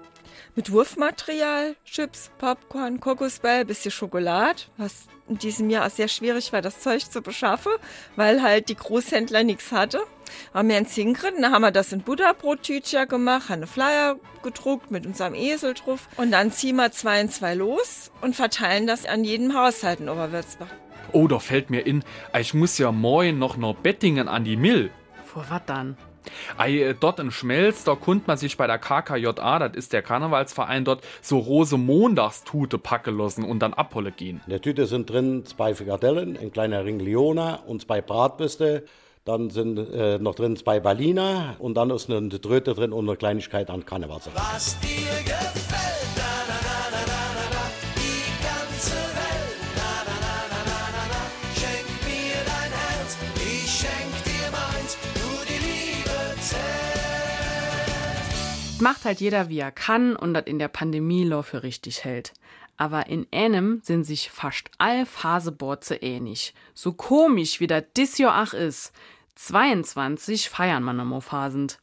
Mit 0.58 0.72
Wurfmaterial, 0.72 1.76
Chips, 1.84 2.32
Popcorn, 2.38 2.98
Kokosbell, 2.98 3.64
bisschen 3.64 3.92
Schokolade, 3.92 4.62
was 4.76 5.06
in 5.28 5.38
diesem 5.38 5.70
Jahr 5.70 5.86
auch 5.86 5.90
sehr 5.90 6.08
schwierig 6.08 6.52
war, 6.52 6.60
das 6.60 6.80
Zeug 6.80 7.08
zu 7.08 7.22
beschaffen, 7.22 7.70
weil 8.16 8.42
halt 8.42 8.68
die 8.68 8.74
Großhändler 8.74 9.44
nichts 9.44 9.70
hatte. 9.70 10.00
Haben 10.52 10.70
wir 10.70 10.76
ein 10.76 10.86
Zingrin, 10.86 11.40
dann 11.40 11.52
haben 11.52 11.62
wir 11.62 11.70
das 11.70 11.92
in 11.92 12.00
Butterbrottütchen 12.00 13.06
gemacht, 13.06 13.50
haben 13.50 13.58
eine 13.58 13.68
Flyer 13.68 14.16
gedruckt 14.42 14.90
mit 14.90 15.06
unserem 15.06 15.36
Esel 15.36 15.74
drauf 15.74 16.08
und 16.16 16.32
dann 16.32 16.50
ziehen 16.50 16.74
wir 16.74 16.90
zwei 16.90 17.20
und 17.20 17.30
zwei 17.30 17.54
los 17.54 18.10
und 18.20 18.34
verteilen 18.34 18.88
das 18.88 19.06
an 19.06 19.22
jedem 19.22 19.54
Haushalt 19.54 20.00
in 20.00 20.08
Oberwürzbach. 20.08 20.74
Oh, 21.12 21.28
da 21.28 21.38
fällt 21.38 21.70
mir 21.70 21.86
in, 21.86 22.02
ich 22.36 22.52
muss 22.52 22.78
ja 22.78 22.90
morgen 22.90 23.38
noch 23.38 23.56
nach 23.56 23.74
Bettingen 23.74 24.26
an 24.26 24.42
die 24.42 24.56
Mill. 24.56 24.90
Vor 25.24 25.46
was 25.50 25.62
dann? 25.66 25.96
Ei, 26.56 26.80
äh, 26.82 26.94
dort 26.98 27.20
in 27.20 27.30
Schmelz, 27.30 27.84
da 27.84 27.94
konnte 27.94 28.24
man 28.26 28.36
sich 28.36 28.56
bei 28.56 28.66
der 28.66 28.78
KKJA, 28.78 29.58
das 29.58 29.76
ist 29.76 29.92
der 29.92 30.02
Karnevalsverein 30.02 30.84
dort, 30.84 31.02
so 31.22 31.38
Rosemontagstute 31.38 32.78
packen 32.78 33.16
lassen 33.16 33.44
und 33.44 33.60
dann 33.60 33.74
abholen 33.74 34.12
gehen. 34.16 34.40
In 34.46 34.50
der 34.50 34.60
Tüte 34.60 34.86
sind 34.86 35.10
drin 35.10 35.44
zwei 35.44 35.74
Frikadellen, 35.74 36.36
ein 36.36 36.52
kleiner 36.52 36.84
Ring 36.84 37.00
Leona 37.00 37.60
und 37.66 37.82
zwei 37.82 38.00
Bratbüste. 38.00 38.84
Dann 39.24 39.50
sind 39.50 39.76
äh, 39.92 40.18
noch 40.18 40.34
drin 40.34 40.56
zwei 40.56 40.80
Berliner 40.80 41.56
und 41.58 41.74
dann 41.74 41.90
ist 41.90 42.10
eine 42.10 42.30
Tröte 42.40 42.72
drin 42.72 42.92
und 42.92 43.06
eine 43.06 43.16
Kleinigkeit 43.16 43.68
an 43.68 43.84
Karnevalssache. 43.84 44.34
Was 44.36 44.78
dir 44.80 44.88
gefällt, 45.24 45.67
macht 58.80 59.04
halt 59.04 59.20
jeder, 59.20 59.48
wie 59.48 59.58
er 59.58 59.72
kann 59.72 60.16
und 60.16 60.34
das 60.34 60.44
in 60.46 60.58
der 60.58 60.68
Pandemie 60.68 61.30
für 61.42 61.62
richtig 61.62 62.04
hält. 62.04 62.32
Aber 62.76 63.08
in 63.08 63.26
einem 63.32 63.80
sind 63.82 64.04
sich 64.04 64.30
fast 64.30 64.70
all 64.78 65.04
Phaseborze 65.04 65.96
ähnlich. 65.96 66.54
So 66.74 66.92
komisch 66.92 67.60
wie 67.60 67.66
das 67.66 67.84
dis 67.96 68.20
ach 68.20 68.54
ist. 68.54 68.92
22 69.34 70.48
feiern 70.48 70.82
man 70.82 71.00
am 71.00 71.20
Phasend. 71.20 71.80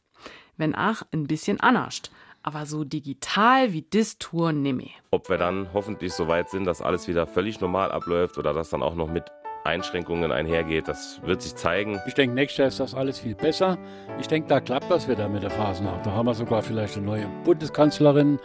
Wenn 0.56 0.74
ach 0.74 1.02
ein 1.12 1.26
bisschen 1.26 1.60
anascht. 1.60 2.10
Aber 2.42 2.64
so 2.64 2.84
digital 2.84 3.72
wie 3.72 3.82
dis 3.82 4.18
Tour 4.18 4.52
nimme. 4.52 4.90
Ob 5.10 5.28
wir 5.28 5.36
dann 5.36 5.72
hoffentlich 5.72 6.12
so 6.12 6.28
weit 6.28 6.48
sind, 6.48 6.64
dass 6.64 6.80
alles 6.80 7.08
wieder 7.08 7.26
völlig 7.26 7.60
normal 7.60 7.90
abläuft 7.90 8.38
oder 8.38 8.54
dass 8.54 8.70
dann 8.70 8.82
auch 8.82 8.94
noch 8.94 9.08
mit 9.08 9.24
Einschränkungen 9.66 10.32
einhergeht, 10.32 10.88
das 10.88 11.20
wird 11.24 11.42
sich 11.42 11.54
zeigen. 11.56 12.00
Ich 12.06 12.14
denke, 12.14 12.34
nächstes 12.34 12.58
Jahr 12.58 12.68
ist 12.68 12.80
das 12.80 12.94
alles 12.94 13.18
viel 13.18 13.34
besser. 13.34 13.78
Ich 14.20 14.28
denke, 14.28 14.48
da 14.48 14.60
klappt 14.60 14.90
das 14.90 15.08
wieder 15.08 15.28
mit 15.28 15.42
der 15.42 15.50
Phasennacht. 15.50 16.06
Da 16.06 16.12
haben 16.12 16.26
wir 16.26 16.34
sogar 16.34 16.62
vielleicht 16.62 16.96
eine 16.96 17.06
neue 17.06 17.28
Bundeskanzlerin 17.44 18.38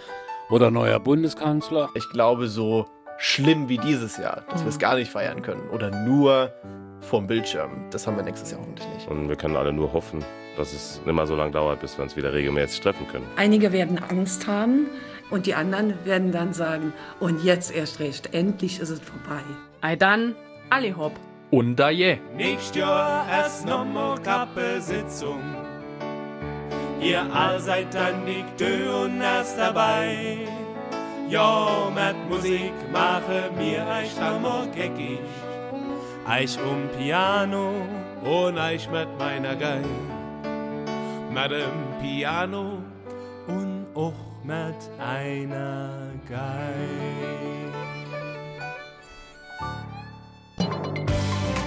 oder 0.50 0.72
neuer 0.72 1.00
Bundeskanzler. 1.00 1.90
Ich 1.96 2.10
glaube, 2.10 2.48
so 2.48 2.86
schlimm 3.18 3.70
wie 3.70 3.78
dieses 3.78 4.18
Jahr, 4.18 4.44
dass 4.50 4.64
wir 4.64 4.70
es 4.70 4.80
gar 4.80 4.96
nicht 4.96 5.12
feiern 5.12 5.42
können 5.42 5.70
oder 5.70 5.92
nur 5.92 6.52
vorm 7.02 7.28
Bildschirm, 7.28 7.86
das 7.92 8.06
haben 8.06 8.18
wir 8.18 8.24
nächstes 8.24 8.52
Jahr 8.52 8.60
hoffentlich 8.60 8.88
nicht. 8.90 9.08
Und 9.08 9.30
wir 9.30 9.36
können 9.36 9.56
alle 9.56 9.72
nur 9.72 9.94
hoffen, 9.94 10.24
dass 10.58 10.74
es 10.74 11.02
nicht 11.06 11.16
mehr 11.16 11.28
so 11.28 11.36
lange 11.36 11.52
dauert, 11.52 11.80
bis 11.82 11.98
wir 11.98 12.04
uns 12.04 12.16
wieder 12.16 12.34
regelmäßig 12.34 12.82
treffen 12.82 13.08
können. 13.08 13.26
Einige 13.38 13.72
werden 13.72 14.00
Angst 14.10 14.48
haben 14.48 14.88
und 15.30 15.46
die 15.46 15.56
anderen 15.56 15.94
werden 16.06 16.32
dann 16.32 16.54
sagen, 16.54 16.94
und 17.20 17.44
jetzt 17.44 17.74
erst 17.74 18.00
recht, 18.00 18.34
endlich 18.34 18.80
ist 18.80 18.90
es 18.90 19.00
vorbei. 19.00 19.42
Ei 19.82 19.96
dann, 19.96 20.36
alle 20.72 20.96
hopp. 20.96 21.14
Und 21.52 21.76
da 21.76 21.90
je. 21.90 22.18
Nicht 22.36 22.76
Jahr 22.76 23.28
erst 23.30 23.66
nochmal 23.66 24.18
Kappe-Sitzung. 24.20 25.42
Ihr 27.02 27.22
all 27.34 27.60
seid 27.60 27.94
dann 27.94 28.24
nicht 28.24 28.60
dö 28.60 29.04
und 29.04 29.22
erst 29.22 29.58
dabei. 29.58 30.38
Ja, 31.30 31.90
mit 31.94 32.30
Musik 32.30 32.74
mache 32.92 33.50
mir 33.58 33.86
euch 34.00 34.18
einmal 34.22 34.68
geckig. 34.68 35.20
Eich 36.28 36.58
um 36.60 36.88
Piano 36.98 37.74
und 38.24 38.58
eich 38.58 38.90
mit 38.90 39.08
meiner 39.18 39.56
Geig. 39.56 39.86
Mit 41.34 41.52
dem 41.52 41.80
Piano 42.02 42.78
und 43.48 43.88
auch 43.96 44.14
mit 44.44 44.80
einer 45.00 45.90
Geig. 46.30 47.61